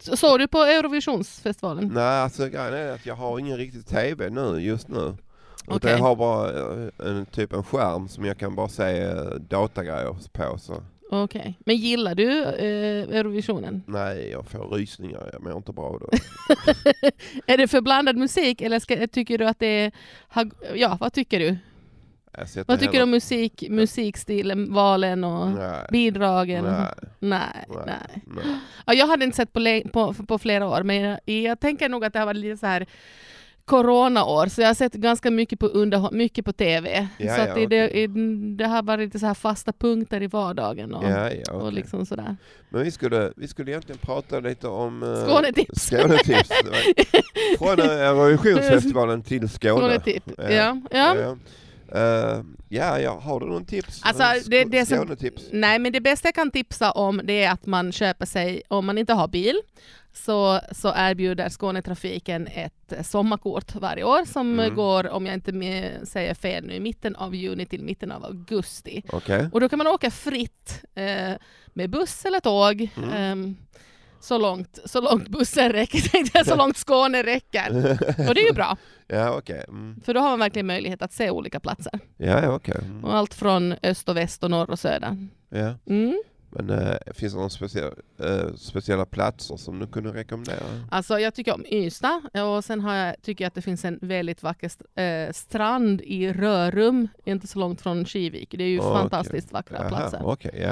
Så- 0.01 0.17
Såg 0.17 0.39
du 0.39 0.49
på 0.49 0.59
Eurovisionsfestivalen? 0.59 1.91
Nej, 1.95 2.03
alltså 2.21 2.49
grejen 2.49 2.75
är 2.75 2.93
att 2.93 3.07
jag 3.07 3.15
har 3.15 3.39
ingen 3.39 3.57
riktig 3.57 3.87
TV 3.87 4.31
nu, 4.31 4.59
just 4.61 4.89
nu. 4.89 5.17
Okej. 5.69 5.91
jag 5.91 5.99
har 5.99 6.17
bara 6.17 6.51
eh, 6.51 6.89
en, 7.09 7.27
typ 7.27 7.53
en 7.53 7.65
skärm 7.65 8.09
som 8.09 8.25
jag 8.25 8.39
kan 8.39 8.55
bara 8.55 8.69
se 8.69 9.01
eh, 9.03 9.17
datagrejer 9.49 10.17
på. 10.33 10.59
Så. 10.59 10.83
Okej. 11.11 11.59
Men 11.65 11.77
gillar 11.77 12.15
du 12.15 12.43
eh, 12.45 13.19
Eurovisionen? 13.19 13.83
Nej, 13.87 14.31
jag 14.31 14.47
får 14.47 14.69
rysningar, 14.69 15.31
jag 15.33 15.43
mår 15.43 15.57
inte 15.57 15.73
bra 15.73 15.99
då. 16.01 16.09
Är 17.47 17.57
det 17.59 17.69
för 17.69 17.81
blandad 17.81 18.17
musik 18.17 18.61
eller 18.61 18.79
ska, 18.79 19.07
tycker 19.07 19.39
du 19.39 19.47
att 19.49 19.59
det 19.59 19.67
är... 19.67 19.93
Ja, 20.75 20.97
vad 21.01 21.13
tycker 21.13 21.39
du? 21.39 21.57
Vad 22.67 22.81
tycker 22.81 22.93
du 22.99 23.03
om 23.03 23.11
musik, 23.11 23.65
musikstilen, 23.71 24.75
valen 24.75 25.25
och 25.25 25.49
Nej, 25.49 25.87
bidragen? 25.91 26.65
nej, 26.65 26.87
Nej, 27.19 27.41
nej, 27.69 27.79
nej. 27.87 28.23
nej. 28.27 28.45
Ja, 28.87 28.95
jag 28.95 29.07
hade 29.07 29.25
inte 29.25 29.37
sett 29.37 29.53
på, 29.53 29.83
på, 29.93 30.15
på 30.15 30.39
flera 30.39 30.69
år, 30.69 30.83
men 30.83 30.97
jag, 30.97 31.21
jag 31.25 31.61
tänker 31.61 31.89
nog 31.89 32.05
att 32.05 32.13
det 32.13 32.19
har 32.19 32.27
varit 32.27 32.41
lite 32.41 32.57
så 32.57 32.67
här 32.67 32.87
coronaår, 33.67 34.47
så 34.47 34.61
jag 34.61 34.69
har 34.69 34.75
sett 34.75 34.93
ganska 34.93 35.31
mycket 35.31 35.59
på, 35.61 35.67
underhå- 35.69 36.13
mycket 36.13 36.45
på 36.45 36.53
TV. 36.53 37.09
Ja, 37.19 37.35
så 37.37 37.41
ja, 37.41 37.55
det, 37.55 37.67
det, 37.67 38.07
det 38.57 38.65
har 38.67 38.83
varit 38.83 39.05
lite 39.05 39.19
så 39.19 39.27
här 39.27 39.35
fasta 39.35 39.73
punkter 39.73 40.23
i 40.23 40.27
vardagen. 40.27 40.95
Och, 40.95 41.05
Ja, 41.05 41.31
ja, 41.33 41.53
och 41.53 41.61
okej. 41.63 41.75
liksom 41.75 42.07
sådär. 42.07 42.37
Men 42.69 42.85
vi 42.85 42.91
skulle, 42.91 43.33
vi 43.37 43.49
skulle 43.49 43.71
egentligen 43.71 43.99
prata 43.99 44.41
lite 44.41 44.69
om... 44.69 45.03
eh, 45.03 45.27
Skånetips. 45.29 45.81
Skånetips. 45.91 46.49
Från 47.59 47.81
eh, 47.81 47.87
Eurovisionsfestivalen 48.01 49.23
till 49.23 49.49
Skåne. 49.49 49.81
Skånetipp. 49.81 50.31
Ja. 50.39 50.51
Ja. 50.51 50.79
Ja. 50.91 51.37
Ja. 52.69 52.99
Ja, 52.99 53.21
har 53.23 53.41
du 53.41 53.47
någon 53.47 53.65
tips? 53.65 54.01
Alltså, 54.03 54.51
det- 54.51 54.65
det 54.65 54.87
som-? 54.87 55.17
Nej, 55.53 55.79
men 55.79 55.93
det 55.93 56.01
bästa 56.01 56.29
jag 56.29 56.35
kan 56.35 56.51
tipsa 56.51 56.91
om 56.91 57.21
det 57.25 57.45
är 57.45 57.53
att 57.53 57.67
man 57.67 57.93
köper 57.93 58.27
sig, 58.27 58.63
om 58.69 58.87
man 58.87 58.99
inte 58.99 59.13
har 59.13 59.29
bil, 59.29 59.57
så, 60.17 60.61
så 60.73 60.93
erbjuder 60.97 61.49
Skånetrafiken 61.49 62.47
ett 62.47 63.07
sommarkort 63.07 63.75
varje 63.75 64.05
år 64.05 64.25
som 64.25 64.61
Mm. 64.61 64.75
går, 64.75 65.09
om 65.09 65.27
jag 65.27 65.35
inte 65.35 65.53
säger 66.05 66.35
fel 66.35 66.65
nu, 66.67 66.75
i 66.75 66.81
mitten 66.81 67.17
av 67.17 67.35
juni 67.35 67.67
till 67.67 67.83
mitten 67.83 68.13
av 68.13 68.25
augusti. 68.25 69.03
Okej. 69.13 69.49
Och 69.53 69.61
då 69.61 69.69
kan 69.69 69.79
man 69.79 69.87
åka 69.87 70.11
fritt 70.11 70.85
eh, 70.95 71.33
med 71.75 71.91
buss 71.91 72.25
eller 72.25 72.41
tåg. 72.41 72.89
Mm. 72.97 73.11
ehm, 73.13 73.57
så, 74.21 74.39
långt, 74.39 74.79
så 74.85 75.01
långt 75.01 75.29
bussen 75.29 75.73
räcker, 75.73 76.45
så 76.45 76.57
långt 76.57 76.77
Skåne 76.77 77.23
räcker. 77.23 77.69
Och 78.29 78.35
det 78.35 78.41
är 78.41 78.47
ju 78.47 78.53
bra, 78.53 78.77
ja, 79.07 79.37
okej. 79.39 79.65
Mm. 79.69 80.01
för 80.05 80.15
då 80.15 80.21
har 80.21 80.31
man 80.31 80.39
verkligen 80.39 80.67
möjlighet 80.67 81.03
att 81.03 81.13
se 81.13 81.31
olika 81.31 81.61
platser. 81.61 81.93
Ja, 82.17 82.43
ja, 82.43 82.55
okej. 82.55 82.81
Mm. 82.85 83.05
Och 83.05 83.15
allt 83.17 83.35
från 83.35 83.75
öst 83.83 84.09
och 84.09 84.17
väst 84.17 84.45
och 84.45 84.51
norr 84.51 84.71
och 84.71 84.79
söder. 84.79 85.29
Ja. 85.49 85.75
Mm. 85.87 86.23
Men 86.59 86.71
eh, 86.71 86.97
finns 87.15 87.33
det 87.33 87.37
några 87.37 87.51
speciella, 87.51 87.91
eh, 88.19 88.55
speciella 88.57 89.05
platser 89.07 89.57
som 89.57 89.79
du 89.79 89.87
kunde 89.87 90.11
rekommendera? 90.13 90.57
Alltså 90.91 91.19
jag 91.19 91.35
tycker 91.35 91.55
om 91.55 91.65
Ystad 91.67 92.23
och 92.57 92.65
sen 92.65 92.81
har 92.81 92.95
jag, 92.95 93.23
tycker 93.23 93.45
jag 93.45 93.49
att 93.49 93.55
det 93.55 93.63
finns 93.63 93.85
en 93.85 93.99
väldigt 94.03 94.43
vacker 94.43 94.67
st- 94.67 95.03
eh, 95.03 95.33
strand 95.33 96.01
i 96.01 96.33
Rörum, 96.33 97.09
inte 97.25 97.47
så 97.47 97.59
långt 97.59 97.81
från 97.81 98.05
Kivik. 98.07 98.55
Det 98.59 98.65
är 98.65 98.69
ju 98.69 98.79
Okej. 98.81 98.93
fantastiskt 98.93 99.53
vackra 99.53 99.77
Jaha, 99.79 99.89
platser. 99.89 100.21
Okej, 100.25 100.53
ja. 100.63 100.69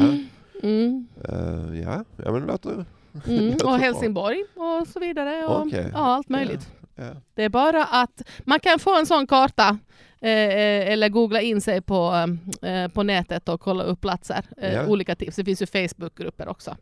Mm, 0.63 1.07
Eh, 1.29 1.81
ja. 1.83 2.05
ja, 2.25 2.33
men 2.33 2.43
låter... 2.47 2.85
mm. 3.29 3.55
Och. 3.65 3.79
Helsingborg 3.79 4.45
och 4.55 4.87
så 4.89 5.01
vidare. 5.01 5.47
Och, 5.47 5.61
Okej. 5.67 5.91
Ja, 5.93 5.99
allt 5.99 6.29
möjligt. 6.29 6.69
Ja. 6.95 7.11
Det 7.35 7.43
är 7.45 7.49
bara 7.49 7.85
att 7.85 8.23
man 8.45 8.61
kan 8.61 8.79
få 8.79 8.99
en 8.99 9.07
sån 9.07 9.27
karta 9.27 9.79
eh, 10.21 10.31
eh, 10.31 10.93
eller 10.93 11.09
googla 11.09 11.41
in 11.41 11.61
sig 11.61 11.81
på, 11.83 12.29
eh, 12.63 12.89
på 12.89 13.03
nätet 13.03 13.49
och 13.49 13.61
kolla 13.61 13.85
upp 13.85 14.01
platser. 14.01 14.45
Eh, 14.57 14.75
Ja. 14.75 14.87
Olika 14.87 15.15
tips. 15.15 15.37
Det 15.37 15.45
finns 15.45 15.63
ju 15.63 15.67
Facebookgrupper 15.67 16.49
också. 16.49 16.77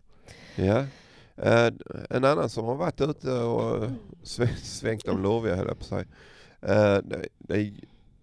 Ja. 0.57 0.85
Eh, 1.37 1.73
en 2.11 2.25
annan 2.25 2.49
som 2.51 2.65
har 2.65 2.75
varit 2.75 3.01
ute 3.01 3.31
och 3.33 3.91
sv- 4.25 4.57
svängt 4.63 5.09
om 5.09 5.23
lurviga 5.23 5.55
höll 5.57 5.67
jag 5.69 5.79
på. 5.89 5.97
Eh, 5.97 6.05
det, 7.05 7.29
det 7.39 7.55
är 7.55 7.73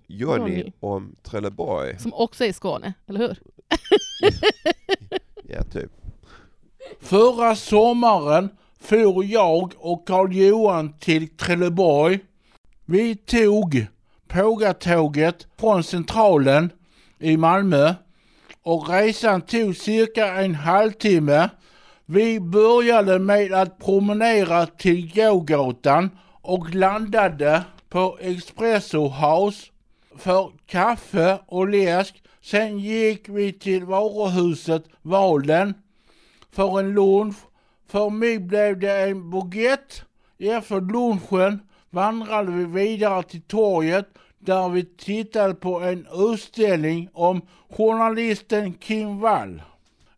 Jonny 0.07 0.57
Johnny. 0.57 0.71
om 0.79 1.15
Trelleborg. 1.23 1.99
Som 1.99 2.13
också 2.13 2.43
är 2.43 2.47
i 2.49 2.53
Skåne, 2.53 2.93
eller 3.07 3.19
hur? 3.19 3.37
Ja, 5.43 5.63
typ. 5.63 5.91
Förra 7.01 7.55
sommaren 7.55 8.49
for 8.81 9.25
jag 9.25 9.73
och 9.77 10.07
Karl-Johan 10.07 10.93
till 10.99 11.27
Trelleborg. 11.27 12.19
Vi 12.85 13.15
tog 13.15 13.85
Pågatåget 14.27 15.47
från 15.59 15.83
Centralen 15.83 16.69
i 17.19 17.37
Malmö 17.37 17.93
och 18.63 18.89
resan 18.89 19.41
tog 19.41 19.77
cirka 19.77 20.41
en 20.41 20.55
halvtimme. 20.55 21.49
Vi 22.05 22.39
började 22.39 23.19
med 23.19 23.53
att 23.53 23.79
promenera 23.79 24.65
till 24.65 25.13
gågatan 25.15 26.09
och 26.41 26.75
landade 26.75 27.63
på 27.89 28.17
Espresso 28.21 29.07
House 29.07 29.71
för 30.17 30.51
kaffe 30.65 31.39
och 31.47 31.67
läsk. 31.67 32.23
Sen 32.41 32.79
gick 32.79 33.29
vi 33.29 33.53
till 33.53 33.85
varuhuset 33.85 34.83
Valen 35.01 35.73
för 36.51 36.79
en 36.79 36.93
lunch. 36.93 37.35
För 37.89 38.09
mig 38.09 38.39
blev 38.39 38.79
det 38.79 39.09
en 39.09 39.29
baguette. 39.29 39.95
Efter 40.39 40.81
lunchen 40.81 41.61
vandrade 41.89 42.51
vi 42.51 42.65
vidare 42.65 43.23
till 43.23 43.41
torget 43.41 44.07
där 44.39 44.69
vi 44.69 44.85
tittade 44.85 45.53
på 45.53 45.79
en 45.79 46.07
utställning 46.13 47.09
om 47.13 47.41
journalisten 47.69 48.73
Kim 48.73 49.19
Wall. 49.19 49.61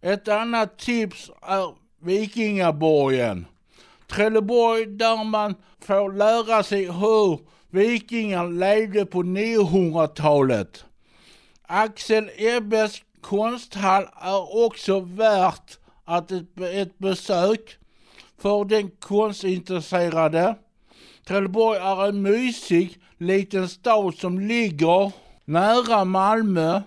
Ett 0.01 0.27
annat 0.27 0.77
tips 0.77 1.31
är 1.41 1.73
Vikingaborgen. 1.99 3.45
Trelleborg 4.07 4.85
där 4.85 5.23
man 5.23 5.55
får 5.79 6.13
lära 6.13 6.63
sig 6.63 6.85
hur 6.85 7.39
vikingar 7.69 8.49
levde 8.49 9.05
på 9.05 9.23
900-talet. 9.23 10.85
Axel 11.61 12.29
Ebbes 12.37 13.01
konsthall 13.21 14.03
är 14.21 14.65
också 14.65 14.99
värt 14.99 15.77
att 16.11 16.31
ett, 16.31 16.61
ett 16.61 16.97
besök 16.97 17.77
för 18.37 18.65
den 18.65 18.91
konstintresserade. 18.91 20.55
Trelleborg 21.27 21.79
är 21.79 22.07
en 22.07 22.21
mysig 22.21 22.97
liten 23.17 23.69
stad 23.69 24.15
som 24.15 24.39
ligger 24.39 25.11
nära 25.45 26.05
Malmö. 26.05 26.81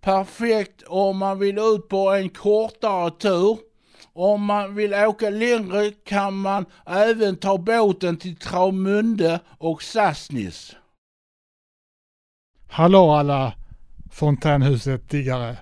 Perfekt 0.00 0.82
om 0.82 1.18
man 1.18 1.38
vill 1.38 1.58
ut 1.58 1.88
på 1.88 2.10
en 2.10 2.28
kortare 2.28 3.10
tur. 3.10 3.58
Om 4.12 4.44
man 4.44 4.74
vill 4.74 4.94
åka 4.94 5.30
längre 5.30 5.90
kan 5.90 6.34
man 6.40 6.66
även 6.86 7.36
ta 7.36 7.58
båten 7.58 8.16
till 8.16 8.36
Travmunde 8.36 9.40
och 9.58 9.82
Sassnitz. 9.82 10.76
Hallå 12.68 13.10
alla 13.10 13.52
Fontänhuset-diggare. 14.12 15.56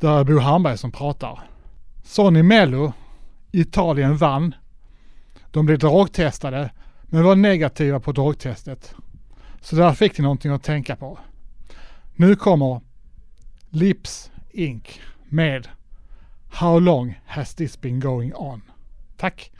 Det 0.00 0.06
är 0.06 0.24
Bo 0.24 0.38
Hamberg 0.38 0.78
som 0.78 0.92
pratar. 0.92 1.47
Sonny 2.08 2.42
Mello, 2.42 2.92
Italien 3.52 4.16
vann. 4.16 4.54
De 5.50 5.66
blev 5.66 5.78
drogtestade 5.78 6.70
men 7.02 7.24
var 7.24 7.36
negativa 7.36 8.00
på 8.00 8.12
drogtestet. 8.12 8.94
Så 9.60 9.76
där 9.76 9.92
fick 9.92 10.16
de 10.16 10.22
någonting 10.22 10.52
att 10.52 10.62
tänka 10.62 10.96
på. 10.96 11.18
Nu 12.14 12.36
kommer 12.36 12.80
Lips 13.70 14.30
Inc. 14.50 15.00
med 15.28 15.68
How 16.50 16.80
long 16.80 17.20
has 17.26 17.54
this 17.54 17.80
been 17.80 18.00
going 18.00 18.34
on? 18.34 18.62
Tack! 19.16 19.50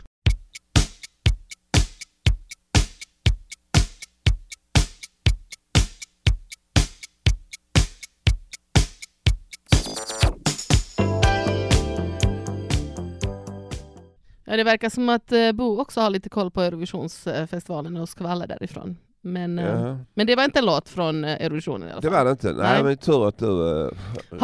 Ja, 14.51 14.57
det 14.57 14.65
verkar 14.65 14.89
som 14.91 15.09
att 15.09 15.33
eh, 15.33 15.53
Bo 15.53 15.81
också 15.81 16.01
har 16.01 16.11
lite 16.11 16.29
koll 16.29 16.51
på 16.51 16.61
Eurovisionsfestivalen 16.63 17.97
och 17.97 18.09
skvallrar 18.09 18.47
därifrån. 18.47 18.97
Men, 19.21 19.59
eh, 19.59 19.65
Ja. 19.67 19.99
men 20.15 20.27
det 20.27 20.37
var 20.37 20.45
inte 20.45 20.59
en 20.59 20.65
låt 20.67 20.89
från 20.89 21.25
eh, 21.25 21.31
Eurovisionen 21.47 21.89
i 21.89 21.93
alla 21.93 22.01
Det 22.01 22.11
fall. 22.11 22.17
var 22.19 22.25
det 22.25 22.31
inte. 22.31 22.53
Nej, 22.53 22.73
Nej. 22.73 22.83
men 22.85 22.97
tur 22.97 23.29
att 23.29 23.39
du, 23.39 23.47
uh, 23.47 23.91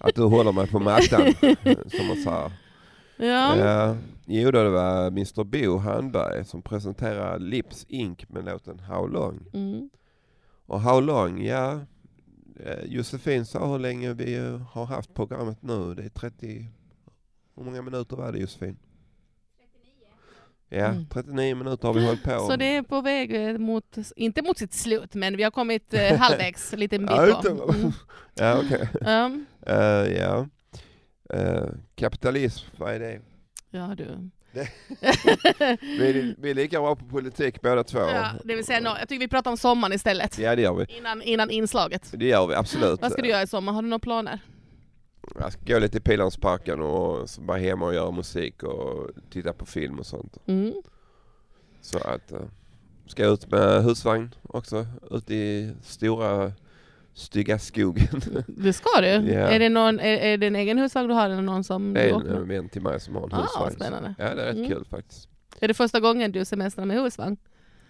att 0.00 0.14
du 0.14 0.22
håller 0.22 0.52
mig 0.52 0.66
på 0.66 0.78
mattan. 0.78 1.34
som 1.96 2.06
man 2.06 2.16
säger. 2.16 2.52
Ja. 3.16 3.56
Ja. 3.56 3.96
Jo 4.26 4.50
då, 4.50 4.62
det 4.62 4.70
var 4.70 5.06
Mr 5.06 5.44
Bo 5.44 5.76
Handberg 5.78 6.44
som 6.44 6.62
presenterade 6.62 7.44
Lips 7.44 7.86
Inc 7.88 8.28
med 8.28 8.44
låten 8.44 8.78
How 8.78 9.06
long. 9.06 9.40
Mm. 9.52 9.90
Och 10.66 10.80
How 10.80 11.00
long, 11.00 11.42
ja. 11.44 11.80
Josefin 12.84 13.46
sa 13.46 13.72
hur 13.72 13.78
länge 13.78 14.12
vi 14.12 14.58
har 14.72 14.84
haft 14.84 15.14
programmet 15.14 15.62
nu. 15.62 15.94
Det 15.94 16.02
är 16.02 16.08
30... 16.08 16.66
Hur 17.60 17.64
många 17.64 17.82
minuter 17.82 18.16
var 18.16 18.32
det 18.32 18.38
Josefin? 18.38 18.76
Ja, 20.68 20.86
Mm. 20.86 21.06
39 21.12 21.54
minuter 21.54 21.88
har 21.88 21.94
vi 21.94 22.06
hållit 22.06 22.22
på. 22.22 22.38
Så 22.38 22.56
det 22.56 22.76
är 22.76 22.82
på 22.82 23.00
väg 23.00 23.34
eh, 23.48 23.58
mot, 23.58 23.96
inte 24.16 24.42
mot 24.42 24.58
sitt 24.58 24.72
slut, 24.74 25.14
men 25.14 25.36
vi 25.36 25.42
har 25.42 25.50
kommit 25.50 25.94
eh, 25.94 26.16
halvvägs, 26.18 26.72
lite 26.72 26.96
en 26.96 27.02
bit 27.06 27.16
Ja, 27.16 27.42
på. 27.44 27.72
Mm. 27.72 27.92
Ja, 28.34 28.58
okej. 28.64 28.88
Ja. 29.00 29.30
Eh, 29.66 30.12
ja. 30.18 30.46
Eh, 31.34 31.64
kapitalism, 31.94 32.66
vad 32.76 32.94
är 32.94 32.98
det? 33.00 33.20
Ja, 33.70 33.94
du. 33.96 34.30
Vi 35.80 36.08
är, 36.10 36.34
vi 36.38 36.50
är 36.50 36.54
lika 36.54 36.80
bra 36.80 36.96
på 36.96 37.04
politik 37.04 37.60
båda 37.62 37.84
två. 37.84 37.98
Ja, 37.98 38.30
det 38.44 38.54
vill 38.56 38.64
säga, 38.64 38.80
no, 38.80 38.88
jag 38.98 39.08
tycker 39.08 39.20
vi 39.20 39.28
pratar 39.28 39.50
om 39.50 39.56
sommaren 39.56 39.92
istället. 39.92 40.38
Ja, 40.38 40.56
det 40.56 40.62
gör 40.62 40.74
vi. 40.74 40.96
Innan, 40.96 41.22
innan 41.22 41.50
inslaget. 41.50 42.10
Det 42.14 42.26
gör 42.26 42.46
vi 42.46 42.54
absolut. 42.54 43.00
Vad 43.02 43.12
ska 43.12 43.22
du 43.22 43.28
göra 43.28 43.42
i 43.42 43.46
sommar? 43.46 43.72
Har 43.72 43.82
du 43.82 43.88
några 43.88 43.98
planer? 43.98 44.40
Jag 45.38 45.52
ska 45.52 45.60
gå 45.74 45.78
lite 45.78 45.98
i 45.98 46.00
Pildammsparken 46.00 46.80
och 46.80 47.30
så 47.30 47.40
bara 47.40 47.58
hemma 47.58 47.86
och 47.86 47.94
göra 47.94 48.10
musik 48.10 48.62
och 48.62 49.10
titta 49.30 49.52
på 49.52 49.66
film 49.66 49.98
och 49.98 50.06
sånt. 50.06 50.36
Mm. 50.46 50.72
Så 51.80 51.98
att, 51.98 52.32
uh, 52.32 52.38
ska 53.06 53.22
jag 53.22 53.32
ut 53.32 53.50
med 53.50 53.84
husvagn 53.84 54.34
också, 54.42 54.86
ut 55.10 55.30
i 55.30 55.72
stora 55.82 56.52
stygga 57.14 57.58
skogen. 57.58 58.20
Det 58.46 58.72
ska 58.72 59.00
du? 59.00 59.06
Ja. 59.06 59.38
Är, 59.48 59.58
det 59.58 59.68
någon, 59.68 60.00
är, 60.00 60.16
är 60.18 60.36
det 60.36 60.46
en 60.46 60.56
egen 60.56 60.78
husvagn 60.78 61.08
du 61.08 61.14
har 61.14 61.30
eller 61.30 61.42
någon 61.42 61.64
som 61.64 61.94
Det 61.94 62.02
du 62.02 62.08
är 62.08 62.14
åker 62.14 62.26
en 62.28 62.38
med? 62.38 62.48
vän 62.48 62.68
till 62.68 62.82
mig 62.82 63.00
som 63.00 63.14
har 63.14 63.22
en 63.22 63.32
Ah, 63.32 63.40
husvagn. 63.42 63.74
spännande. 63.74 64.14
Ja, 64.18 64.34
det 64.34 64.42
är 64.42 64.46
rätt 64.46 64.56
Mm. 64.56 64.68
kul 64.68 64.84
faktiskt. 64.90 65.28
Är 65.60 65.68
det 65.68 65.74
första 65.74 66.00
gången 66.00 66.32
du 66.32 66.44
semestrar 66.44 66.84
med 66.84 66.96
husvagn? 67.02 67.36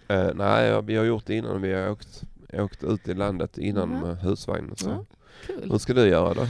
Eh, 0.07 0.29
nej, 0.35 0.81
vi 0.81 0.95
har 0.95 1.05
gjort 1.05 1.25
det 1.25 1.35
innan. 1.35 1.61
Vi 1.61 1.73
har 1.73 1.89
åkt, 1.91 2.23
åkt 2.53 2.83
ut 2.83 3.07
i 3.07 3.13
landet 3.13 3.57
innan 3.57 3.89
Mhm. 3.89 3.99
med 4.01 4.17
husvagn. 4.17 4.71
och 4.71 4.79
Så. 4.79 4.89
Ja, 4.89 5.05
Kul. 5.47 5.71
Hur 5.71 5.77
ska 5.77 5.93
du 5.93 6.07
göra 6.07 6.33
då? 6.33 6.47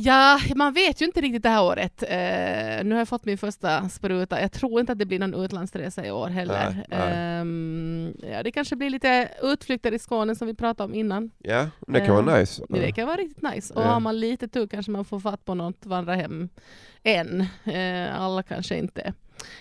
Ja, 0.00 0.38
man 0.56 0.72
vet 0.72 1.02
ju 1.02 1.06
inte 1.06 1.20
riktigt 1.20 1.42
det 1.42 1.48
här 1.48 1.62
året. 1.64 2.02
Eh, 2.02 2.84
nu 2.84 2.90
har 2.94 2.98
jag 2.98 3.08
fått 3.08 3.24
min 3.24 3.38
första 3.38 3.88
spruta. 3.88 4.40
Jag 4.40 4.52
tror 4.52 4.80
inte 4.80 4.92
att 4.92 4.98
det 4.98 5.06
blir 5.06 5.18
någon 5.18 5.44
utlandsresa 5.44 6.06
i 6.06 6.10
år 6.10 6.28
heller. 6.28 6.74
Nej, 6.74 6.84
nej. 6.88 7.12
Ehm, 7.14 8.14
ja, 8.32 8.42
det 8.42 8.50
kanske 8.52 8.76
blir 8.76 8.90
lite 8.90 9.28
utflykter 9.42 9.94
i 9.94 9.98
Skåne 9.98 10.34
som 10.36 10.46
vi 10.46 10.54
pratade 10.54 10.84
om 10.84 10.94
innan. 10.94 11.30
Ja, 11.38 11.66
det 11.86 12.00
kan 12.00 12.24
vara 12.24 12.34
Eh, 12.34 12.40
nice. 12.40 12.62
Det 12.68 12.92
kan 12.92 13.06
vara 13.06 13.16
riktigt 13.16 13.42
nice. 13.54 13.74
Och 13.74 13.82
Ja. 13.82 13.86
har 13.86 14.00
man 14.00 14.20
lite 14.20 14.48
tur 14.48 14.66
kanske 14.66 14.92
man 14.92 15.04
får 15.04 15.20
fatt 15.20 15.44
på 15.44 15.54
något 15.54 15.86
vandrarhem 15.86 16.48
än. 17.02 17.40
Eh, 17.64 18.20
alla 18.20 18.42
kanske 18.42 18.76
inte. 18.78 19.12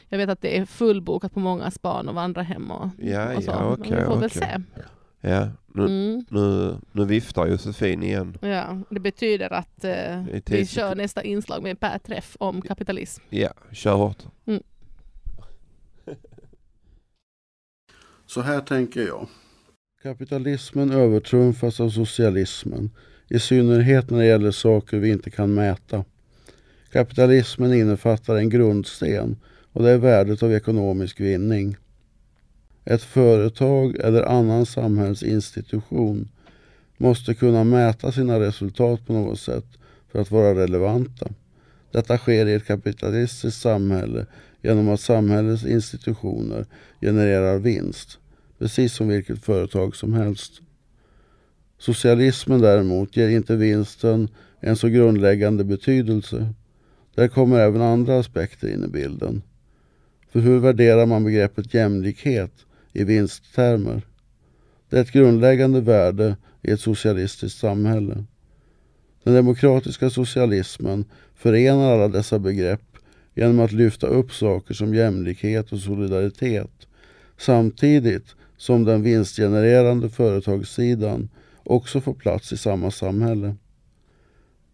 Jag 0.10 0.18
vet 0.18 0.30
att 0.30 0.42
det 0.42 0.58
är 0.58 0.66
fullbokat 0.66 1.34
på 1.34 1.40
många 1.40 1.72
span 1.72 2.08
och 2.10 2.16
vandrarhem 2.16 2.72
och, 2.72 2.90
Ja, 2.98 3.36
och 3.38 3.44
så. 3.44 3.52
ja, 3.52 3.60
Men 3.64 3.74
okej, 3.74 3.98
vi 4.00 4.06
får 4.06 4.16
väl 4.16 4.26
okej. 4.26 4.30
se. 4.42 4.82
Ja, 5.22 5.50
nu, 5.74 5.84
Mm. 5.86 6.26
nu, 6.30 6.78
nu 6.92 7.06
viftar 7.06 7.48
Josefin 7.48 8.04
igen. 8.04 8.38
Ja, 8.42 8.82
det 8.90 9.00
betyder 9.00 9.54
att 9.54 9.84
eh, 9.84 10.24
vi 10.46 10.66
kör 10.66 10.96
nästa 10.96 11.24
inslag 11.24 11.64
med 11.64 11.80
Per 11.80 11.98
Träff 12.00 12.36
om 12.40 12.62
kapitalism. 12.62 13.24
Ja, 13.30 13.50
kör 13.72 13.96
hårt. 13.96 14.24
Så 18.26 18.42
här 18.42 18.62
tänker 18.62 19.02
jag. 19.08 19.28
Kapitalismen 20.04 20.92
övertrumfas 20.92 21.80
av 21.80 21.90
socialismen. 21.90 22.90
I 23.30 23.40
synnerhet 23.40 24.10
när 24.10 24.18
det 24.20 24.26
gäller 24.26 24.52
saker 24.52 24.98
vi 24.98 25.10
inte 25.12 25.30
kan 25.30 25.54
mäta. 25.54 26.06
Kapitalismen 26.92 27.74
innefattar 27.74 28.36
en 28.36 28.50
grundsten 28.50 29.38
och 29.74 29.84
det 29.84 29.90
är 29.92 29.98
värdet 29.98 30.44
av 30.44 30.54
ekonomisk 30.54 31.20
vinning. 31.20 31.78
Ett 32.90 33.04
företag 33.04 33.96
eller 34.00 34.24
annan 34.24 34.66
samhällsinstitution 34.66 36.30
måste 36.98 37.34
kunna 37.34 37.64
mäta 37.64 38.12
sina 38.12 38.40
resultat 38.40 39.08
på 39.08 39.14
något 39.14 39.40
sätt 39.40 39.66
för 40.12 40.22
att 40.22 40.32
vara 40.32 40.56
relevanta. 40.56 41.28
Detta 41.92 42.18
sker 42.18 42.46
i 42.46 42.54
ett 42.54 42.66
kapitalistiskt 42.66 43.62
samhälle 43.62 44.26
genom 44.62 44.90
att 44.90 45.00
samhällets 45.00 45.66
institutioner 45.66 46.66
genererar 47.02 47.58
vinst, 47.58 48.20
precis 48.60 48.94
som 48.94 49.08
vilket 49.08 49.46
företag 49.46 49.96
som 49.96 50.14
helst. 50.14 50.62
Socialismen 51.78 52.62
däremot 52.62 53.18
ger 53.18 53.30
inte 53.30 53.56
vinsten 53.56 54.30
en 54.60 54.76
så 54.76 54.88
grundläggande 54.88 55.64
betydelse. 55.64 56.54
Där 57.16 57.28
kommer 57.28 57.60
även 57.60 57.82
andra 57.82 58.20
aspekter 58.20 58.68
in 58.68 58.84
i 58.84 58.88
bilden. 58.88 59.42
För 60.32 60.40
hur 60.40 60.60
värderar 60.60 61.06
man 61.06 61.24
begreppet 61.24 61.74
jämlikhet 61.74 62.52
i 62.98 63.04
vinsttermer? 63.04 64.02
Det 64.90 64.98
är 64.98 65.02
ett 65.02 65.12
grundläggande 65.12 65.82
värde 65.82 66.36
i 66.62 66.72
ett 66.72 66.80
socialistiskt 66.80 67.60
samhälle. 67.60 68.24
Den 69.24 69.34
demokratiska 69.34 70.10
socialismen 70.10 71.06
förenar 71.36 71.94
alla 71.94 72.08
dessa 72.08 72.40
begrepp 72.40 72.98
genom 73.36 73.60
att 73.60 73.72
lyfta 73.72 74.08
upp 74.08 74.34
saker 74.34 74.74
som 74.74 74.96
jämlikhet 74.96 75.72
och 75.72 75.80
solidaritet 75.80 76.88
samtidigt 77.38 78.36
som 78.58 78.84
den 78.84 79.04
vinstgenererande 79.04 80.10
företagssidan 80.10 81.30
också 81.64 82.02
får 82.02 82.14
plats 82.14 82.54
i 82.54 82.58
samma 82.58 82.92
samhälle. 82.92 83.56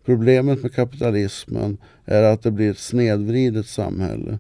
Problemet 0.06 0.64
med 0.64 0.74
kapitalismen 0.74 1.78
är 2.06 2.24
att 2.24 2.42
det 2.44 2.52
blir 2.52 2.72
ett 2.72 2.78
snedvridet 2.78 3.68
samhälle. 3.68 4.40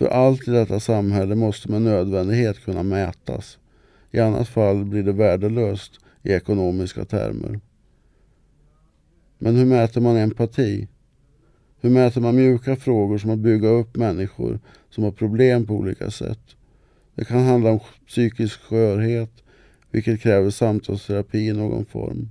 För 0.00 0.08
allt 0.08 0.48
i 0.48 0.50
detta 0.50 0.80
samhälle 0.80 1.34
måste 1.34 1.70
med 1.70 1.82
nödvändighet 1.82 2.64
kunna 2.64 2.82
mätas. 2.82 3.58
I 4.10 4.20
annat 4.20 4.48
fall 4.48 4.84
blir 4.84 5.02
det 5.02 5.12
värdelöst 5.12 5.92
i 6.22 6.32
ekonomiska 6.32 7.04
termer. 7.04 7.60
Men 9.38 9.56
hur 9.56 9.64
mäter 9.64 10.00
man 10.00 10.16
empati? 10.16 10.88
Hur 11.80 11.90
mäter 11.90 12.20
man 12.20 12.36
mjuka 12.36 12.76
frågor 12.76 13.18
som 13.18 13.30
att 13.30 13.38
bygga 13.38 13.68
upp 13.68 13.96
människor 13.96 14.58
som 14.90 15.04
har 15.04 15.10
problem 15.10 15.66
på 15.66 15.74
olika 15.74 16.10
sätt? 16.10 16.56
Det 17.14 17.24
kan 17.24 17.44
handla 17.44 17.70
om 17.70 17.80
psykisk 18.06 18.60
skörhet, 18.60 19.32
vilket 19.90 20.20
kräver 20.20 20.50
samtalsterapi 20.50 21.38
i 21.38 21.52
någon 21.52 21.84
form. 21.84 22.30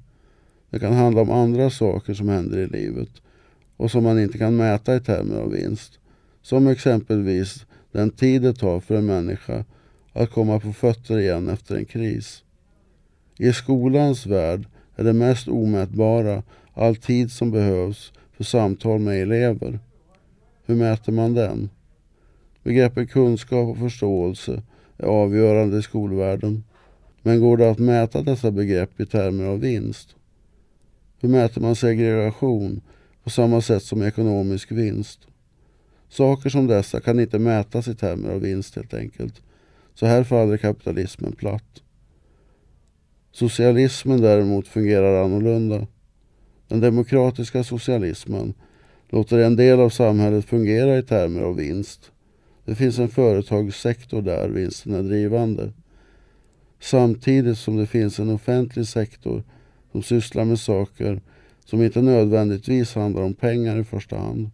Det 0.69 0.79
kan 0.79 0.93
handla 0.93 1.21
om 1.21 1.31
andra 1.31 1.69
saker 1.69 2.13
som 2.13 2.29
händer 2.29 2.57
i 2.57 2.67
livet 2.67 3.09
och 3.77 3.91
som 3.91 4.03
man 4.03 4.19
inte 4.19 4.37
kan 4.37 4.55
mäta 4.55 4.95
i 4.95 4.99
termer 4.99 5.35
av 5.35 5.51
vinst. 5.51 5.98
Som 6.41 6.67
exempelvis 6.67 7.65
den 7.91 8.11
tid 8.11 8.41
det 8.41 8.53
tar 8.53 8.79
för 8.79 8.95
en 8.95 9.05
människa 9.05 9.65
att 10.13 10.31
komma 10.31 10.59
på 10.59 10.73
fötter 10.73 11.17
igen 11.17 11.49
efter 11.49 11.75
en 11.75 11.85
kris. 11.85 12.43
I 13.37 13.53
skolans 13.53 14.25
värld 14.25 14.67
är 14.95 15.03
det 15.03 15.13
mest 15.13 15.47
omätbara 15.47 16.43
all 16.73 16.95
tid 16.95 17.31
som 17.31 17.51
behövs 17.51 18.13
för 18.37 18.43
samtal 18.43 18.99
med 18.99 19.21
elever. 19.21 19.79
Hur 20.65 20.75
mäter 20.75 21.11
man 21.11 21.33
den? 21.33 21.69
Begreppet 22.63 23.11
kunskap 23.11 23.69
och 23.69 23.77
förståelse 23.77 24.61
är 24.97 25.05
avgörande 25.05 25.77
i 25.77 25.81
skolvärlden. 25.81 26.63
Men 27.21 27.39
går 27.39 27.57
det 27.57 27.71
att 27.71 27.79
mäta 27.79 28.21
dessa 28.21 28.51
begrepp 28.51 28.99
i 28.99 29.05
termer 29.05 29.43
av 29.43 29.59
vinst? 29.59 30.15
Hur 31.19 31.29
mäter 31.29 31.61
man 31.61 31.75
segregation 31.75 32.81
på 33.23 33.29
samma 33.29 33.61
sätt 33.61 33.83
som 33.83 34.01
ekonomisk 34.01 34.71
vinst? 34.71 35.19
Saker 36.09 36.49
som 36.49 36.67
dessa 36.67 36.99
kan 36.99 37.19
inte 37.19 37.39
mätas 37.39 37.87
i 37.87 37.95
termer 37.95 38.29
av 38.29 38.41
vinst 38.41 38.75
helt 38.75 38.93
enkelt. 38.93 39.41
Så 39.93 40.05
här 40.05 40.23
faller 40.23 40.57
kapitalismen 40.57 41.31
platt. 41.31 41.81
Socialismen 43.31 44.21
däremot 44.21 44.67
fungerar 44.67 45.23
annorlunda. 45.23 45.87
Den 46.67 46.79
demokratiska 46.79 47.63
socialismen 47.63 48.53
låter 49.09 49.39
en 49.39 49.55
del 49.55 49.79
av 49.79 49.89
samhället 49.89 50.45
fungera 50.45 50.97
i 50.97 51.03
termer 51.03 51.41
av 51.41 51.55
vinst. 51.55 52.11
Det 52.65 52.75
finns 52.75 52.99
en 52.99 53.09
företagssektor 53.09 54.21
där 54.21 54.49
vinsten 54.49 54.93
är 54.93 55.03
drivande. 55.03 55.71
Samtidigt 56.79 57.57
som 57.57 57.77
det 57.77 57.87
finns 57.87 58.19
en 58.19 58.29
offentlig 58.29 58.87
sektor 58.87 59.43
som 59.91 60.03
sysslar 60.03 60.45
med 60.45 60.59
saker 60.59 61.21
som 61.65 61.83
inte 61.83 62.01
nödvändigtvis 62.01 62.95
handlar 62.95 63.21
om 63.21 63.33
pengar 63.33 63.77
i 63.77 63.83
första 63.83 64.17
hand. 64.17 64.49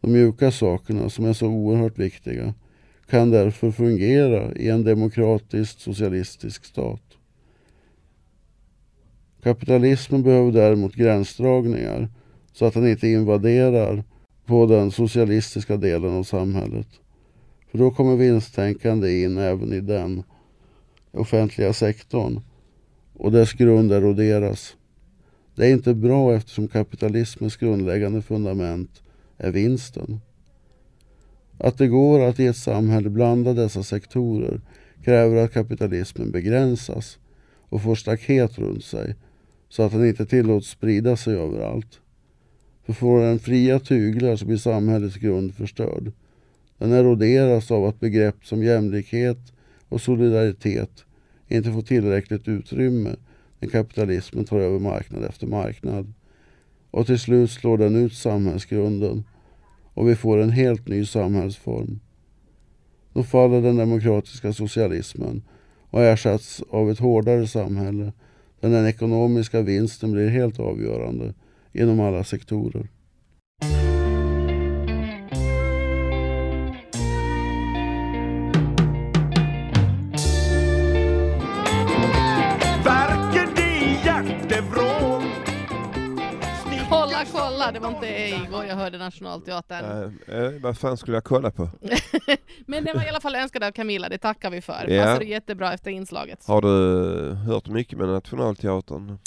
De 0.00 0.12
mjuka 0.12 0.50
sakerna 0.50 1.10
som 1.10 1.24
är 1.24 1.32
så 1.32 1.46
oerhört 1.46 1.98
viktiga 1.98 2.54
kan 3.06 3.30
därför 3.30 3.70
fungera 3.70 4.54
i 4.54 4.68
en 4.68 4.84
demokratisk 4.84 5.80
socialistisk 5.80 6.64
stat. 6.64 7.02
Kapitalismen 9.42 10.22
behöver 10.22 10.52
däremot 10.52 10.94
gränsdragningar 10.94 12.08
så 12.52 12.64
att 12.64 12.74
den 12.74 12.88
inte 12.88 13.08
invaderar 13.08 14.04
på 14.46 14.66
den 14.66 14.90
socialistiska 14.90 15.76
delen 15.76 16.14
av 16.14 16.22
samhället. 16.22 16.88
För 17.70 17.78
då 17.78 17.90
kommer 17.90 18.16
vinsttänkande 18.16 19.22
in 19.22 19.38
även 19.38 19.72
i 19.72 19.80
den 19.80 20.22
offentliga 21.12 21.72
sektorn 21.72 22.40
och 23.14 23.32
dess 23.32 23.52
grund 23.52 23.92
eroderas. 23.92 24.76
Det 25.54 25.66
är 25.66 25.72
inte 25.72 25.94
bra 25.94 26.34
eftersom 26.34 26.68
kapitalismens 26.68 27.56
grundläggande 27.56 28.22
fundament 28.22 29.02
är 29.38 29.52
vinsten. 29.52 30.20
Att 31.58 31.78
det 31.78 31.88
går 31.88 32.20
att 32.20 32.40
i 32.40 32.46
ett 32.46 32.56
samhälle 32.56 33.10
blanda 33.10 33.52
dessa 33.52 33.82
sektorer 33.82 34.60
kräver 35.04 35.36
att 35.36 35.52
kapitalismen 35.52 36.30
begränsas 36.30 37.18
och 37.68 37.82
får 37.82 37.94
staket 37.94 38.58
runt 38.58 38.84
sig 38.84 39.14
så 39.68 39.82
att 39.82 39.92
den 39.92 40.08
inte 40.08 40.26
tillåts 40.26 40.68
sprida 40.68 41.16
sig 41.16 41.34
överallt. 41.36 42.00
För 42.86 42.92
får 42.92 43.20
den 43.20 43.38
fria 43.38 43.80
tyglar 43.80 44.36
så 44.36 44.46
blir 44.46 44.56
samhällets 44.56 45.16
grund 45.16 45.54
förstörd. 45.54 46.12
Den 46.78 46.92
eroderas 46.92 47.70
av 47.70 47.84
att 47.84 48.00
begrepp 48.00 48.46
som 48.46 48.62
jämlikhet 48.62 49.52
och 49.88 50.00
solidaritet 50.00 51.04
inte 51.48 51.72
får 51.72 51.82
tillräckligt 51.82 52.48
utrymme 52.48 53.16
när 53.60 53.68
kapitalismen 53.68 54.44
tar 54.44 54.60
över 54.60 54.78
marknad 54.78 55.24
efter 55.24 55.46
marknad. 55.46 56.12
Och 56.90 57.06
till 57.06 57.18
slut 57.18 57.50
slår 57.50 57.78
den 57.78 57.96
ut 57.96 58.14
samhällsgrunden 58.14 59.24
och 59.94 60.08
vi 60.08 60.16
får 60.16 60.38
en 60.38 60.50
helt 60.50 60.88
ny 60.88 61.06
samhällsform. 61.06 62.00
Då 63.12 63.22
faller 63.22 63.62
den 63.62 63.76
demokratiska 63.76 64.52
socialismen 64.52 65.42
och 65.90 66.02
ersätts 66.02 66.62
av 66.70 66.90
ett 66.90 66.98
hårdare 66.98 67.46
samhälle 67.46 68.12
där 68.60 68.70
den 68.70 68.86
ekonomiska 68.86 69.62
vinsten 69.62 70.12
blir 70.12 70.28
helt 70.28 70.60
avgörande 70.60 71.34
inom 71.72 72.00
alla 72.00 72.24
sektorer. 72.24 72.88
Kolla! 87.66 87.72
Det 87.72 87.80
var 87.80 87.88
inte 87.88 88.44
igår 88.46 88.64
jag 88.64 88.76
hörde 88.76 88.98
Nationalteatern. 88.98 90.12
Eh, 90.28 90.38
eh, 90.38 90.52
vad 90.60 90.78
fan 90.78 90.96
skulle 90.96 91.16
jag 91.16 91.24
kolla 91.24 91.50
på? 91.50 91.68
Men 92.66 92.84
det 92.84 92.92
var 92.92 93.04
i 93.04 93.08
alla 93.08 93.20
fall 93.20 93.34
önskad 93.34 93.64
av 93.64 93.70
Camilla, 93.72 94.08
det 94.08 94.18
tackar 94.18 94.50
vi 94.50 94.60
för. 94.60 94.86
Ja. 94.88 95.04
Passade 95.04 95.24
jättebra 95.24 95.72
efter 95.72 95.90
inslaget. 95.90 96.46
Har 96.46 96.62
du 96.62 97.32
hört 97.34 97.68
mycket 97.68 97.98
med 97.98 98.08
Nationalteatern? 98.08 99.18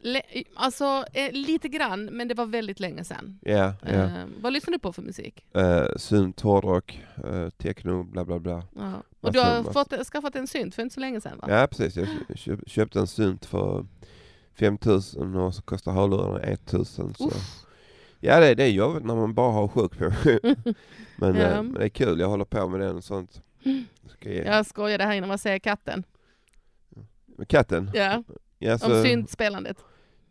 Le- 0.00 0.22
alltså, 0.56 1.04
eh, 1.12 1.32
lite 1.32 1.68
grann, 1.68 2.04
men 2.04 2.28
det 2.28 2.34
var 2.34 2.46
väldigt 2.46 2.80
länge 2.80 3.04
sedan. 3.04 3.38
Ja, 3.42 3.74
ja. 3.82 3.88
Eh, 3.88 4.10
vad 4.40 4.52
lyssnar 4.52 4.72
du 4.72 4.78
på 4.78 4.92
för 4.92 5.02
musik? 5.02 5.44
Eh, 5.56 5.86
synt, 5.96 6.40
hårdrock, 6.40 7.02
eh, 7.24 7.48
techno, 7.48 8.02
bla 8.04 8.24
bla 8.24 8.38
bla. 8.38 8.62
Ja. 8.76 8.92
Och 9.20 9.32
du 9.32 9.40
har 9.40 9.62
fått, 9.72 10.06
skaffat 10.06 10.36
en 10.36 10.46
synt 10.46 10.74
för 10.74 10.82
inte 10.82 10.94
så 10.94 11.00
länge 11.00 11.20
sedan 11.20 11.38
va? 11.42 11.60
Ja 11.60 11.66
precis, 11.66 11.96
jag 11.96 12.38
köp, 12.38 12.60
köpte 12.70 12.98
en 13.00 13.06
synt 13.06 13.46
för 13.46 13.86
5000 14.58 15.36
och 15.36 15.54
så 15.54 15.62
kostar 15.62 15.92
hörlurarna 15.92 16.38
1000. 16.40 17.14
Så. 17.14 17.30
Ja 18.20 18.40
det, 18.40 18.54
det 18.54 18.64
är 18.64 18.68
jobbigt 18.68 19.04
när 19.04 19.14
man 19.14 19.34
bara 19.34 19.52
har 19.52 19.68
sjuk 19.68 19.98
på 19.98 20.04
men, 21.16 21.34
Ja. 21.36 21.42
eh, 21.42 21.62
men 21.62 21.72
det 21.74 21.84
är 21.84 21.88
kul, 21.88 22.20
jag 22.20 22.28
håller 22.28 22.44
på 22.44 22.68
med 22.68 22.80
den 22.80 22.96
och 22.96 23.04
sånt. 23.04 23.42
Ska 24.08 24.28
ge. 24.30 24.42
Jag 24.42 24.66
skojade 24.66 25.04
här 25.04 25.14
innan 25.14 25.28
man 25.28 25.38
säger 25.38 25.58
katten. 25.58 26.04
Med 27.38 27.48
katten? 27.48 27.90
Ja, 27.94 28.22
Ja, 28.58 28.72
om 28.72 28.78
så- 28.78 29.02
syntspelandet. 29.02 29.76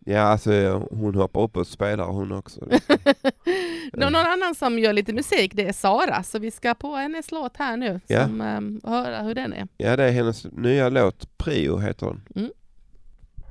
Ja 0.10 0.20
alltså 0.22 0.52
hon 0.92 1.16
hoppar 1.16 1.42
upp 1.42 1.58
och 1.58 1.68
spelar 1.68 2.06
hon 2.06 2.32
också. 2.32 2.62
Nå- 3.94 4.10
Någon 4.10 4.16
annan 4.16 4.56
som 4.56 4.80
gör 4.80 4.94
lite 4.94 5.14
musik, 5.14 5.52
det 5.56 5.68
är 5.68 5.74
Sara, 5.74 6.24
så 6.24 6.40
vi 6.40 6.52
ska 6.52 6.74
på 6.74 6.96
hennes 6.96 7.32
låt 7.32 7.58
här 7.58 7.78
nu, 7.78 8.00
Ja. 8.08 8.24
som, 8.28 8.42
ehm, 8.42 8.82
höra 8.84 9.22
hur 9.22 9.36
den 9.36 9.54
är. 9.54 9.68
Ja 9.78 9.96
det 9.96 10.04
är 10.04 10.12
hennes 10.12 10.46
nya 10.52 10.90
låt, 10.90 11.38
Prio 11.38 11.78
heter 11.78 12.06
den. 12.06 12.22
Mm. 12.36 12.52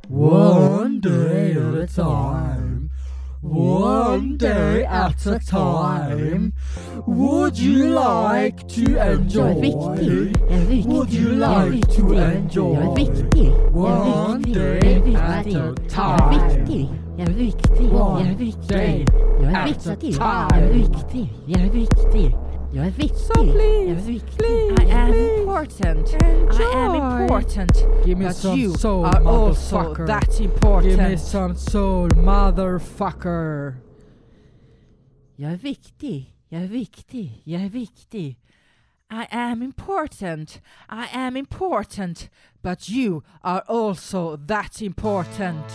One 0.09 0.99
day 1.01 1.57
at 1.59 1.75
a 1.75 1.87
time. 1.95 2.76
One 3.49 4.37
day 4.37 4.85
at 4.85 5.25
a 5.27 5.39
time. 5.39 6.53
Would 7.07 7.57
you 7.57 7.91
like 7.91 8.67
to 8.69 8.97
enjoy? 9.13 9.55
Would 10.85 11.13
you 11.13 11.33
like 11.33 11.89
to 11.93 12.13
enjoy? 12.15 12.87
One 13.71 14.43
day 14.43 15.15
at 15.15 15.47
a 15.47 15.75
time. 15.89 17.07
Jag 17.19 17.29
är 17.29 17.33
viktig, 17.33 17.85
är 17.85 17.95
One 17.95 18.35
viktig, 18.35 18.69
day 18.69 19.07
jag 19.41 19.53
är 19.53 19.65
at 19.65 19.87
a 19.87 21.71
viktig, 21.71 22.37
jag 22.73 22.87
är 22.87 22.91
viktig, 22.91 23.37
är 23.37 23.45
viktig, 23.45 23.87
jag 23.89 23.99
är 23.99 24.07
viktig, 24.07 24.27
viktig. 24.27 24.89
I 24.89 24.93
am 24.93 25.15
important, 25.15 26.09
I 26.09 26.65
am 26.75 26.95
important, 26.95 28.07
Give 28.07 28.19
me 28.19 28.27
but 28.27 28.37
some 28.37 28.59
you 28.59 28.75
soul, 28.75 29.05
are 29.05 29.29
also 29.29 29.95
that 30.07 30.41
important. 30.41 30.85
Give 30.85 31.09
me 31.09 31.19
some 31.19 31.55
soul, 31.57 32.11
motherfucker. 32.17 33.77
Jag 35.37 35.53
är 35.53 35.57
viktig, 35.57 36.35
jag 36.49 36.63
är 36.63 36.67
viktig, 36.69 37.43
jag 37.45 37.63
är 37.63 37.69
viktig. 37.69 38.39
I 39.11 39.27
am 39.31 39.63
important, 39.63 40.61
I 40.89 41.07
am 41.13 41.37
important, 41.37 42.29
but 42.63 42.89
you 42.89 43.23
are 43.43 43.63
also 43.69 44.37
that 44.37 44.83
important. 44.83 45.73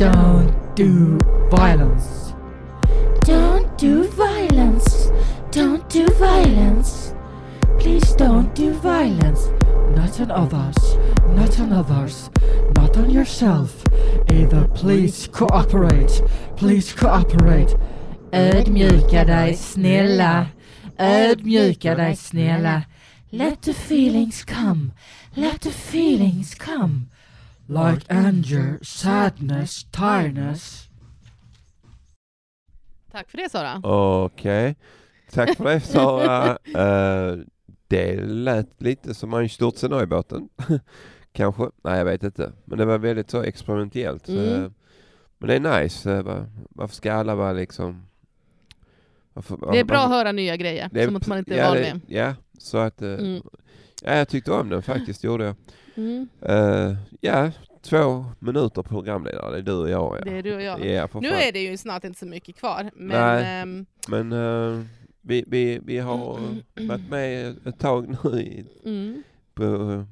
Don't 0.00 0.54
do 0.74 1.18
violence. 1.50 2.32
Don't 3.20 3.76
do 3.76 4.04
violence. 4.04 5.10
Don't 5.50 5.86
do 5.90 6.08
violence. 6.14 7.14
Please 7.78 8.14
don't 8.14 8.54
do 8.54 8.72
violence. 8.72 9.50
Not 9.94 10.18
on 10.18 10.30
others. 10.30 10.96
Not 11.36 11.60
on 11.60 11.74
others. 11.74 12.30
Not 12.76 12.96
on 12.96 13.10
yourself. 13.10 13.84
Either 14.30 14.66
please 14.68 15.28
cooperate. 15.28 16.22
Please 16.56 16.94
cooperate. 16.94 17.76
Ödmjuka 18.32 19.24
dig 19.24 19.58
snälla. 19.58 20.46
Ödmjuka 20.98 21.94
dig 21.94 22.18
snälla. 22.18 22.82
Let 23.32 23.62
the 23.62 23.74
feelings 23.74 24.44
come. 24.44 24.92
Let 25.36 25.60
the 25.60 25.70
feelings 25.70 26.54
come. 26.54 27.09
Like 27.70 28.06
anger, 28.14 28.78
sadness, 28.82 29.84
tiredness. 29.90 30.88
Tack 33.12 33.30
för 33.30 33.38
det 33.38 33.48
Sara. 33.50 33.80
Okej. 34.24 34.76
Tack 35.32 35.56
för 35.56 35.64
det 35.64 35.80
Sara. 35.80 36.58
Eh, 36.76 37.36
det 37.88 38.16
lät 38.26 38.82
lite 38.82 39.14
som 39.14 39.34
Einstürzen 39.34 40.02
i 40.02 40.06
båten. 40.06 40.48
Kanske. 41.32 41.70
Nej 41.84 41.98
jag 41.98 42.04
vet 42.04 42.22
inte. 42.22 42.52
Men 42.64 42.78
det 42.78 42.84
var 42.84 42.98
väldigt 42.98 43.30
så 43.30 43.42
experimentellt. 43.42 44.28
Mm. 44.28 44.44
Eh, 44.64 44.70
men 45.38 45.48
det 45.48 45.54
är 45.68 45.82
nice. 45.82 46.22
Va- 46.22 46.46
Varför 46.70 46.94
ska 46.94 47.12
alla 47.12 47.34
vara 47.34 47.52
liksom... 47.52 48.06
Varför, 49.32 49.72
Det 49.72 49.78
är 49.80 49.84
bra 49.84 49.98
att 49.98 50.10
höra 50.10 50.32
nya 50.32 50.56
grejer 50.56 50.88
Det 50.92 51.06
som 51.06 51.16
att 51.16 51.26
man 51.26 51.38
inte 51.38 51.54
är 51.54 51.58
ja, 51.58 51.68
van 51.68 51.76
det- 51.76 51.82
med. 51.94 52.00
Ja, 52.06 52.34
så 52.58 52.78
att... 52.78 53.02
Mm. 53.02 53.42
Ja, 54.02 54.14
jag 54.14 54.28
tyckte 54.28 54.52
om 54.52 54.68
den 54.68 54.82
faktiskt, 54.82 55.24
gjorde 55.24 55.44
jag. 55.44 55.54
Mm. 55.94 56.28
Eh, 56.42 56.96
ja, 57.20 57.50
två 57.82 58.24
minuter 58.38 58.82
programledare, 58.82 59.50
det 59.52 59.58
är 59.58 59.62
du 59.62 59.72
och 59.72 59.90
jag. 59.90 60.16
Ja. 60.18 60.24
Det 60.24 60.38
är 60.38 60.42
du 60.42 60.54
och 60.54 60.62
jag. 60.62 60.86
Ja, 60.86 61.02
nu 61.02 61.08
fan. 61.08 61.24
är 61.38 61.52
det 61.52 61.60
ju 61.62 61.76
snart 61.76 62.04
inte 62.04 62.18
så 62.18 62.26
mycket 62.26 62.56
kvar. 62.56 62.90
Men 62.94 63.20
Nej. 63.36 63.60
ehm, 63.62 63.86
Men 64.08 64.32
eh, 64.32 64.84
vi, 65.22 65.44
vi, 65.46 65.80
vi 65.84 65.98
har 65.98 66.16
varit 66.88 67.10
med 67.10 67.56
ett 67.66 67.78
tag 67.78 68.16
nu 68.24 68.40
i, 68.40 68.64
Mm. 68.84 69.22
på 69.54 69.64
eh, 69.64 70.02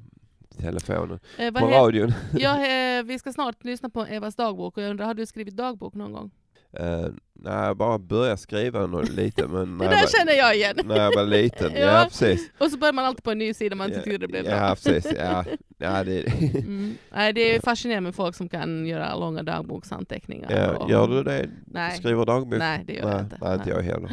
telefonen, 0.61 1.19
på 1.37 1.65
radion. 1.67 2.13
ja, 2.37 2.57
vi 3.05 3.19
ska 3.19 3.33
snart 3.33 3.63
lyssna 3.63 3.89
på 3.89 4.05
Evas 4.05 4.35
dagbok 4.35 4.77
och 4.77 4.83
jag 4.83 4.89
undrar, 4.89 5.05
har 5.05 5.13
du 5.13 5.25
skrivit 5.25 5.57
dagbok 5.57 5.93
någon 5.93 6.13
gång? 6.13 6.31
Uh, 6.79 7.07
nej, 7.33 7.53
jag 7.65 7.77
bara 7.77 7.99
började 7.99 8.37
skriva 8.37 8.87
något 8.87 9.09
lite. 9.09 9.47
Men 9.47 9.77
när 9.77 9.85
Det 9.85 9.85
jag 9.85 9.91
där 9.93 10.01
var, 10.01 10.19
känner 10.19 10.33
jag 10.33 10.55
igen. 10.55 10.75
När 10.85 10.95
jag 10.97 11.15
var 11.15 11.23
liten, 11.25 11.71
ja, 11.75 11.79
Ja. 11.79 12.05
precis. 12.09 12.51
Och 12.57 12.71
så 12.71 12.77
börjar 12.77 12.93
man 12.93 13.05
alltid 13.05 13.23
på 13.23 13.31
en 13.31 13.37
ny 13.37 13.53
sida 13.53 13.75
man 13.75 13.87
inte 13.87 13.97
Ja, 13.99 14.03
tyckte 14.03 14.17
det 14.17 14.27
blev 14.27 14.45
ja, 14.45 14.57
bra. 14.57 14.69
precis, 14.75 15.13
ja. 15.17 15.45
Ja, 15.77 16.03
det- 16.03 16.27
mm. 16.55 16.93
Nej, 17.11 17.33
det 17.33 17.55
är 17.55 17.61
fascinerande 17.61 18.07
med 18.07 18.15
folk 18.15 18.35
som 18.35 18.49
kan 18.49 18.85
göra 18.85 19.15
långa 19.15 19.43
dagboksanteckningar. 19.43 20.51
Ja, 20.51 20.77
och- 20.77 20.89
gör 20.91 21.07
du 21.07 21.23
det? 21.23 21.49
Nej. 21.65 21.97
Skriver 21.97 22.25
dagbok? 22.25 22.59
Nej, 22.59 22.83
det 22.87 22.93
gör 22.93 23.01
jag 23.01 23.09
nej, 23.13 23.19
inte. 23.23 23.37
Nej, 23.41 23.53
inte 23.55 23.69
jag 23.69 23.81
heller. 23.81 24.11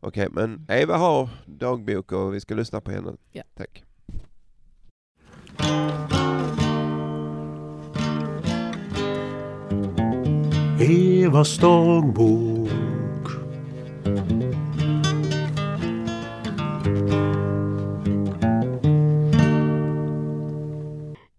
Okej, 0.00 0.28
men 0.30 0.66
Eva 0.68 0.96
har 0.96 1.28
dagbok 1.46 2.12
och 2.12 2.34
vi 2.34 2.40
ska 2.40 2.54
lyssna 2.54 2.80
på 2.80 2.90
henne. 2.90 3.12
Ja. 3.32 3.42
Tack. 3.56 3.84
Evas 10.80 11.58
dagbok. 11.58 12.68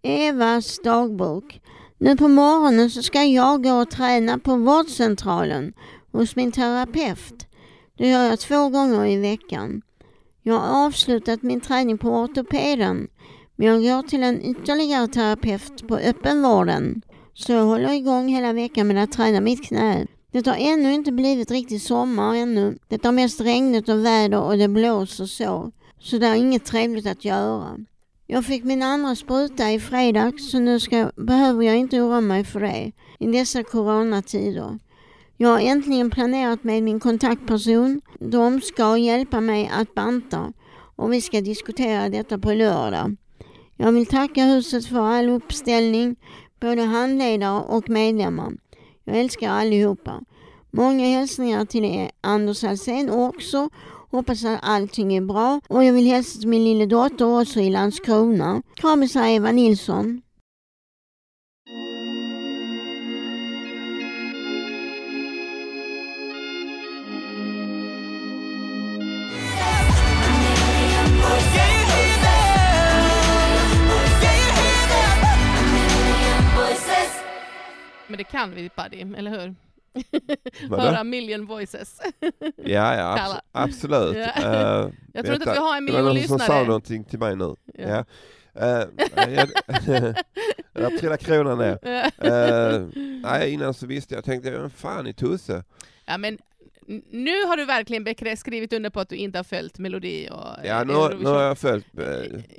Evas 0.04 0.80
dagbok. 0.84 1.62
Nu 1.98 2.18
på 2.18 2.28
morgonen 2.28 2.90
så 2.90 3.02
ska 3.02 3.24
jag 3.24 3.64
gå 3.64 3.72
och 3.72 3.92
träna 3.92 4.40
på 4.40 4.56
vårdcentralen 4.56 5.74
hos 6.12 6.36
min 6.36 6.52
terapeut. 6.52 7.48
Det 7.98 8.10
gör 8.10 8.24
jag 8.24 8.40
två 8.40 8.70
gånger 8.70 9.06
i 9.06 9.18
veckan. 9.18 9.82
Jag 10.44 10.60
har 10.60 10.86
avslutat 10.86 11.44
min 11.44 11.62
träning 11.62 11.98
på 11.98 12.10
ortopeden 12.10 13.08
men 13.56 13.68
jag 13.68 13.82
går 13.82 14.08
till 14.08 14.24
en 14.24 14.42
ytterligare 14.42 15.08
terapeut 15.08 15.88
på 15.88 15.98
öppenvården. 15.98 17.02
Så 17.40 17.52
jag 17.52 17.66
håller 17.66 17.94
igång 17.94 18.28
hela 18.28 18.54
veckan 18.54 18.88
med 18.88 19.04
att 19.04 19.12
träna 19.12 19.42
mitt 19.42 19.68
knä. 19.68 20.08
Det 20.32 20.48
har 20.48 20.56
ännu 20.56 20.94
inte 20.94 21.12
blivit 21.12 21.52
riktigt 21.52 21.84
sommar 21.84 22.36
ännu. 22.36 22.78
Det 22.88 23.06
har 23.06 23.12
mest 23.12 23.42
regnigt 23.42 23.90
och 23.90 24.06
väder 24.06 24.42
och 24.42 24.58
det 24.58 24.68
blåser 24.68 25.26
så. 25.26 25.72
Så 26.00 26.18
det 26.18 26.28
är 26.28 26.36
inget 26.36 26.66
trevligt 26.66 27.08
att 27.08 27.26
göra. 27.26 27.78
Jag 28.28 28.46
fick 28.46 28.64
min 28.64 28.84
andra 28.84 29.16
spruta 29.16 29.72
i 29.72 29.80
fredags 29.80 30.52
så 30.52 30.60
nu 30.60 30.80
ska, 30.80 31.12
behöver 31.16 31.64
jag 31.64 31.78
inte 31.78 32.02
oroa 32.02 32.22
mig 32.22 32.44
för 32.44 32.60
det 32.60 32.92
i 33.20 33.28
dessa 33.28 33.64
coronatider. 33.64 34.80
Jag 35.38 35.50
har 35.50 35.60
äntligen 35.60 36.10
planerat 36.10 36.64
med 36.64 36.84
min 36.84 37.00
kontaktperson. 37.00 38.02
De 38.20 38.62
ska 38.62 38.98
hjälpa 38.98 39.42
mig 39.42 39.72
att 39.74 39.96
banta 39.96 40.54
och 40.96 41.14
vi 41.14 41.22
ska 41.22 41.42
diskutera 41.42 42.10
detta 42.10 42.38
på 42.38 42.54
lördag. 42.54 43.16
Jag 43.82 43.92
vill 43.92 44.06
tacka 44.06 44.44
huset 44.44 44.86
för 44.86 45.00
all 45.00 45.30
uppställning, 45.30 46.16
både 46.60 46.82
handledare 46.82 47.64
och 47.64 47.90
medlemmar. 47.90 48.54
Jag 49.04 49.18
älskar 49.18 49.50
allihopa. 49.50 50.22
Många 50.72 51.08
hälsningar 51.08 51.66
till 51.66 51.86
er, 51.86 52.12
Anders 52.22 52.64
Alsén 52.64 53.10
också. 53.10 53.70
Hoppas 54.12 54.46
att 54.46 54.60
allting 54.62 55.16
är 55.18 55.22
bra. 55.22 55.62
Och 55.70 55.84
jag 55.84 55.94
vill 55.94 56.08
hälsa 56.08 56.40
till 56.40 56.50
min 56.50 56.64
lilla 56.64 56.86
dotter 56.86 57.42
också 57.42 57.60
i 57.60 57.70
Landskrona. 57.70 58.62
Kramisar 58.76 59.26
Eva 59.26 59.52
Nilsson. 59.52 60.22
Men 78.10 78.18
det 78.18 78.24
kan 78.24 78.52
vi 78.56 78.70
Paddy, 78.70 79.06
eller 79.18 79.32
hur? 79.32 79.56
Höra 80.70 81.04
million 81.04 81.46
voices. 81.46 82.02
Ja, 82.56 82.96
ja 82.96 83.16
abs- 83.16 83.18
Kalla. 83.18 83.42
absolut. 83.52 84.18
Ja. 84.18 84.24
Eh, 84.84 84.90
Jag 85.14 85.26
tror 85.26 85.36
inte 85.36 85.52
att 85.52 85.58
vi 85.58 85.60
har 85.62 85.78
en 85.78 85.86
Det 85.86 85.92
var 85.92 86.00
miljon 86.00 86.16
någon 86.16 86.28
som 86.28 86.40
sa 86.40 86.44
lyssnare. 86.46 86.66
någonting 86.66 87.04
till 87.04 87.20
mig 87.20 87.36
nu. 87.36 87.56
Ja. 87.74 87.88
Ja. 87.88 88.06
Eh, 88.62 89.34
jag, 89.34 89.48
där 90.74 90.98
trillade 90.98 91.18
kronan 91.24 91.58
ner. 91.58 91.80
Eh, 92.18 92.82
nej, 93.24 93.52
innan 93.54 93.74
så 93.74 93.86
visste 93.88 94.16
jag, 94.16 94.24
tänkte, 94.24 94.52
vem 94.52 94.70
fan 94.70 95.08
är 95.08 95.14
Tusse? 95.14 95.64
Ja, 96.06 96.18
men 96.18 96.38
nu 97.12 97.44
har 97.46 97.58
du 97.58 97.66
verkligen 97.66 98.38
skrivit 98.38 98.74
under 98.74 98.90
på 98.90 99.00
att 99.00 99.10
du 99.10 99.16
inte 99.16 99.40
har 99.40 99.44
följt 99.44 99.80
Melodi 99.80 100.30
och 100.32 100.38
Ja, 100.64 100.82
eh, 100.82 100.86
nu, 100.88 100.94
har- 100.94 101.10
nu 101.10 101.16
Eurovision. 101.16 101.36
har 101.36 101.42
jag 101.44 101.58
följt. 101.58 101.86
eh, 102.00 102.06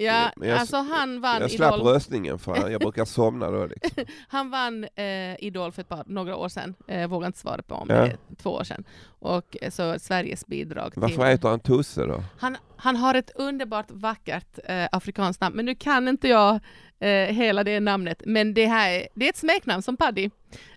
Ja, 0.04 0.30
jag, 0.36 0.50
alltså 0.58 0.76
han 0.76 1.20
vann 1.20 1.40
Jag 1.40 1.50
slapp 1.50 1.74
Idol. 1.74 1.86
röstningen 1.94 2.38
för 2.38 2.68
jag 2.70 2.80
brukar 2.80 3.04
somna 3.04 3.50
då 3.50 3.66
liksom. 3.66 4.04
Han 4.28 4.50
vann 4.50 4.84
eh, 4.84 5.44
Idol 5.44 5.72
för 5.72 5.80
ett 5.82 5.88
par, 5.88 6.04
några 6.06 6.36
år 6.36 6.48
sedan, 6.48 6.74
eh, 6.86 7.06
vågar 7.08 7.26
inte 7.26 7.38
svara 7.38 7.62
på 7.62 7.74
om 7.74 7.86
Ja. 7.90 7.94
det 7.96 8.16
två 8.42 8.50
år 8.50 8.64
sedan. 8.64 8.84
Och 9.18 9.56
eh, 9.62 9.70
så 9.70 9.98
Sveriges 9.98 10.46
bidrag 10.46 10.92
Varför 10.96 11.14
till... 11.16 11.24
heter 11.24 11.48
han 11.48 11.60
Tusse 11.60 12.06
då? 12.06 12.22
Han, 12.38 12.56
han 12.82 12.96
har 12.96 13.14
ett 13.14 13.30
underbart 13.34 13.86
vackert 13.90 14.58
eh, 14.64 14.86
afrikanskt 14.92 15.40
namn, 15.40 15.56
men 15.56 15.64
nu 15.64 15.74
kan 15.74 16.08
inte 16.08 16.28
jag 16.28 16.60
eh, 17.00 17.08
hela 17.10 17.64
det 17.64 17.80
namnet. 17.80 18.22
Men 18.26 18.54
det 18.54 18.66
här 18.66 18.90
är, 18.90 19.08
det 19.14 19.24
är 19.24 19.28
ett 19.30 19.36
smeknamn 19.36 19.82
som 19.82 19.96
Paddy. 19.96 20.30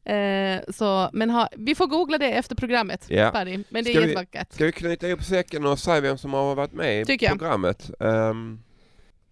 Eh, 0.06 0.62
så, 0.72 1.10
men 1.14 1.30
ha, 1.30 1.50
vi 1.58 1.76
får 1.76 1.88
googla 1.88 2.18
det 2.18 2.32
efter 2.32 2.56
programmet, 2.56 3.06
Ja. 3.10 3.30
Paddy. 3.32 3.64
Men 3.70 3.84
det 3.84 3.90
är 3.90 3.94
Ska 3.94 4.00
vi- 4.02 4.08
jättevackert. 4.08 4.54
Ska 4.54 4.66
vi 4.66 4.72
knyta 4.72 5.08
ihop 5.08 5.24
säcken 5.24 5.66
och 5.66 5.80
säga 5.80 6.02
vem 6.02 6.18
som 6.18 6.34
har 6.34 6.56
varit 6.56 6.74
med 6.74 7.10
i 7.10 7.18
programmet? 7.28 7.92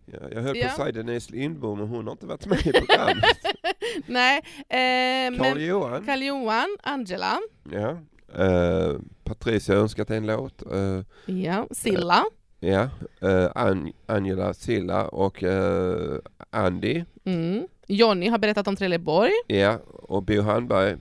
Ja, 0.05 0.19
jag 0.31 0.41
höll 0.41 0.55
på 0.61 0.65
att 0.67 0.75
säga 0.75 0.91
Denise 0.91 1.31
Lindbom, 1.31 1.79
men 1.79 1.87
hon 1.87 2.05
har 2.05 2.11
inte 2.11 2.25
varit 2.25 2.45
med 2.45 2.59
i 2.67 2.71
programmet. 2.71 3.23
Nej, 4.05 4.37
eh, 4.69 5.37
Carl 5.37 5.55
men 5.55 5.65
Johan. 5.65 6.05
Carl 6.05 6.23
Johan, 6.23 6.77
Angela, 6.83 7.39
Ja. 7.71 7.97
Uh, 8.39 8.99
Patricia 9.23 9.75
önskat 9.75 10.09
en 10.11 10.25
låt. 10.27 10.61
Eh, 10.71 11.01
ja, 11.35 11.67
Silla, 11.71 12.23
ja. 12.61 12.89
Eh, 13.21 13.49
An- 13.55 13.93
Angela 14.05 14.53
Silla 14.53 15.07
och 15.07 15.43
eh, 15.43 16.19
Andy. 16.49 17.03
mm. 17.25 17.67
Jonny 17.87 18.27
har 18.29 18.37
berättat 18.37 18.67
om 18.67 18.75
Trelleborg, 18.75 19.31
Ja. 19.47 19.79
Och 19.93 20.23
Bo 20.23 20.41
Handberg 20.41 20.97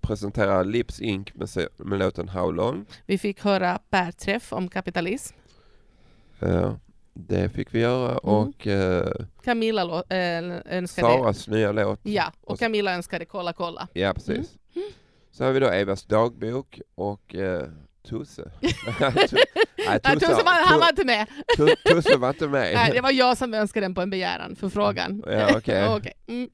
presenterar 0.00 0.64
Lips 0.64 1.00
Inc 1.00 1.34
med, 1.34 1.48
med 1.76 1.98
låten 1.98 2.28
How 2.28 2.50
Long. 2.52 2.84
vi 3.06 3.18
fick 3.18 3.40
höra 3.44 3.78
Per 3.90 4.12
Träff 4.12 4.52
om 4.52 4.68
kapitalism, 4.68 5.36
Eh, 6.40 6.74
det 7.14 7.48
fick 7.48 7.74
vi 7.74 7.80
göra 7.80 8.08
Mm. 8.10 8.18
och 8.22 8.66
eh, 8.66 9.12
Camilla 9.44 9.82
äh, 10.08 10.18
önskade 10.78 11.08
Saras 11.12 11.48
nya 11.48 11.72
låt. 11.72 12.00
Ja, 12.02 12.32
och 12.40 12.58
Camilla 12.58 12.94
önskade 12.94 13.24
Kolla 13.24 13.52
kolla. 13.52 13.88
Ja, 13.92 14.14
precis. 14.14 14.58
Mm. 14.74 14.88
Så 15.30 15.44
har 15.44 15.52
vi 15.52 15.60
då 15.60 15.66
Evas 15.68 16.04
dagbok 16.04 16.80
och 16.94 17.34
eh, 17.34 17.68
Tusse. 18.08 18.50
Nej, 19.88 20.00
Nej, 20.04 20.16
Tusse 20.18 20.32
var, 20.32 20.66
han 20.66 20.80
var 20.80 20.88
inte 20.88 21.04
med. 21.04 21.26
Tu- 21.56 21.76
Tusse 21.92 22.16
var 22.16 22.28
inte 22.28 22.48
med. 22.48 22.74
Nej, 22.74 22.90
det 22.92 23.00
var 23.00 23.10
jag 23.10 23.36
som 23.38 23.54
önskade 23.54 23.84
den 23.84 23.94
på 23.94 24.00
en 24.00 24.10
begäran 24.10 24.56
för 24.56 24.68
frågan. 24.68 25.22
Ja, 25.26 25.56
okej. 25.56 25.88
Okej. 25.96 26.12
Mm. 26.26 26.48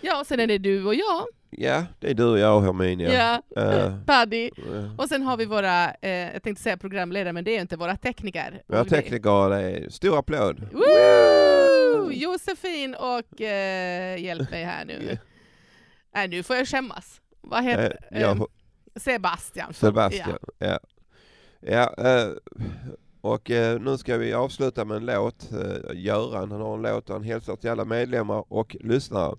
Ja, 0.00 0.24
sen 0.26 0.40
är 0.40 0.46
det 0.46 0.58
du 0.58 0.84
och 0.84 0.94
jag. 0.94 1.24
Ja, 1.50 1.84
det 2.00 2.10
är 2.10 2.14
du 2.14 2.24
och 2.24 2.38
jag 2.38 2.56
och 2.56 2.62
Herminia. 2.62 3.12
Ja, 3.56 3.62
Eh, 3.62 3.96
Paddy. 4.06 4.44
eh, 4.46 4.94
Och 4.98 5.08
sen 5.08 5.22
har 5.22 5.36
vi 5.36 5.44
våra, 5.44 5.90
eh, 6.02 6.10
jag 6.10 6.42
tänkte 6.42 6.62
säga 6.62 6.76
programledare, 6.76 7.32
men 7.32 7.44
det 7.44 7.56
är 7.56 7.60
inte 7.60 7.76
våra 7.76 7.96
tekniker. 7.96 8.62
Våra 8.66 8.84
tekniker, 8.84 9.50
det 9.50 9.60
är 9.62 9.90
stor 9.90 10.18
applåd. 10.18 10.68
Woo! 10.72 12.12
Josefin 12.12 12.94
och 12.94 13.40
eh, 13.40 14.18
hjälp 14.22 14.50
mig 14.50 14.64
här 14.64 14.84
nu. 14.84 15.18
Nej, 16.14 16.28
nu 16.28 16.42
får 16.42 16.56
jag 16.56 16.68
skämmas. 16.68 17.20
Vad 17.40 17.64
heter 17.64 17.98
Eh, 18.10 18.20
ja, 18.20 18.46
Sebastian. 18.96 19.74
Sebastian, 19.74 20.38
ja. 20.58 20.66
Ja, 20.68 20.78
eh, 21.62 22.28
och 23.20 23.50
eh, 23.50 23.80
nu 23.80 23.98
ska 23.98 24.16
vi 24.16 24.32
avsluta 24.32 24.84
med 24.84 24.96
en 24.96 25.06
låt. 25.06 25.52
Eh, 25.52 25.94
Göran, 26.00 26.50
han 26.50 26.60
har 26.60 26.74
en 26.74 26.82
låt 26.82 27.08
och 27.10 27.14
han 27.14 27.24
hälsar 27.24 27.56
till 27.56 27.70
alla 27.70 27.84
medlemmar 27.84 28.44
och 28.48 28.76
lyssnare. 28.80 29.36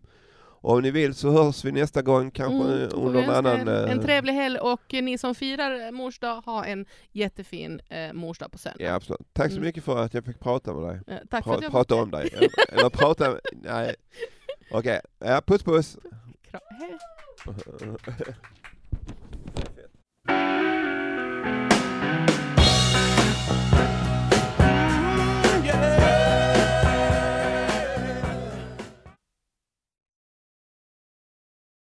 Och 0.62 0.74
om 0.74 0.82
ni 0.82 0.92
vill 0.92 1.14
så 1.16 1.30
hörs 1.30 1.66
vi 1.66 1.72
nästa 1.72 2.02
gång, 2.02 2.32
kanske 2.32 2.74
Mm, 2.74 2.90
under 2.94 3.24
en 3.24 3.30
annan... 3.30 3.68
en, 3.68 4.02
trevlig 4.02 4.34
helg 4.34 4.60
och 4.60 4.82
ni 4.92 5.18
som 5.18 5.36
firar 5.36 5.92
mors 5.92 6.20
dag, 6.20 6.42
ha 6.42 6.66
en 6.66 6.86
jättefin 7.12 7.82
eh, 7.90 8.14
mors 8.14 8.38
dag 8.40 8.52
på 8.52 8.58
söndag. 8.58 8.84
Ja, 8.84 8.94
absolut. 8.94 9.22
Tack 9.34 9.48
så 9.52 9.58
Mm. 9.58 9.66
mycket 9.68 9.84
för 9.84 9.98
att 9.98 10.14
jag 10.14 10.26
fick 10.26 10.40
prata 10.40 10.74
med 10.74 10.84
dig. 10.90 11.02
Eh, 11.08 11.18
tack 11.30 11.44
för 11.44 11.54
att 11.56 11.62
jag 11.64 11.72
prata 11.72 11.96
om 11.96 12.12
dig. 12.12 12.30
Eller, 12.70 12.90
prata... 12.90 13.38
Nej. 13.52 13.96
Okej, 14.72 15.02
ja, 15.20 15.42
puss 15.46 15.64
puss. 15.64 15.98
Kra- 16.52 16.60
hej. 16.80 16.98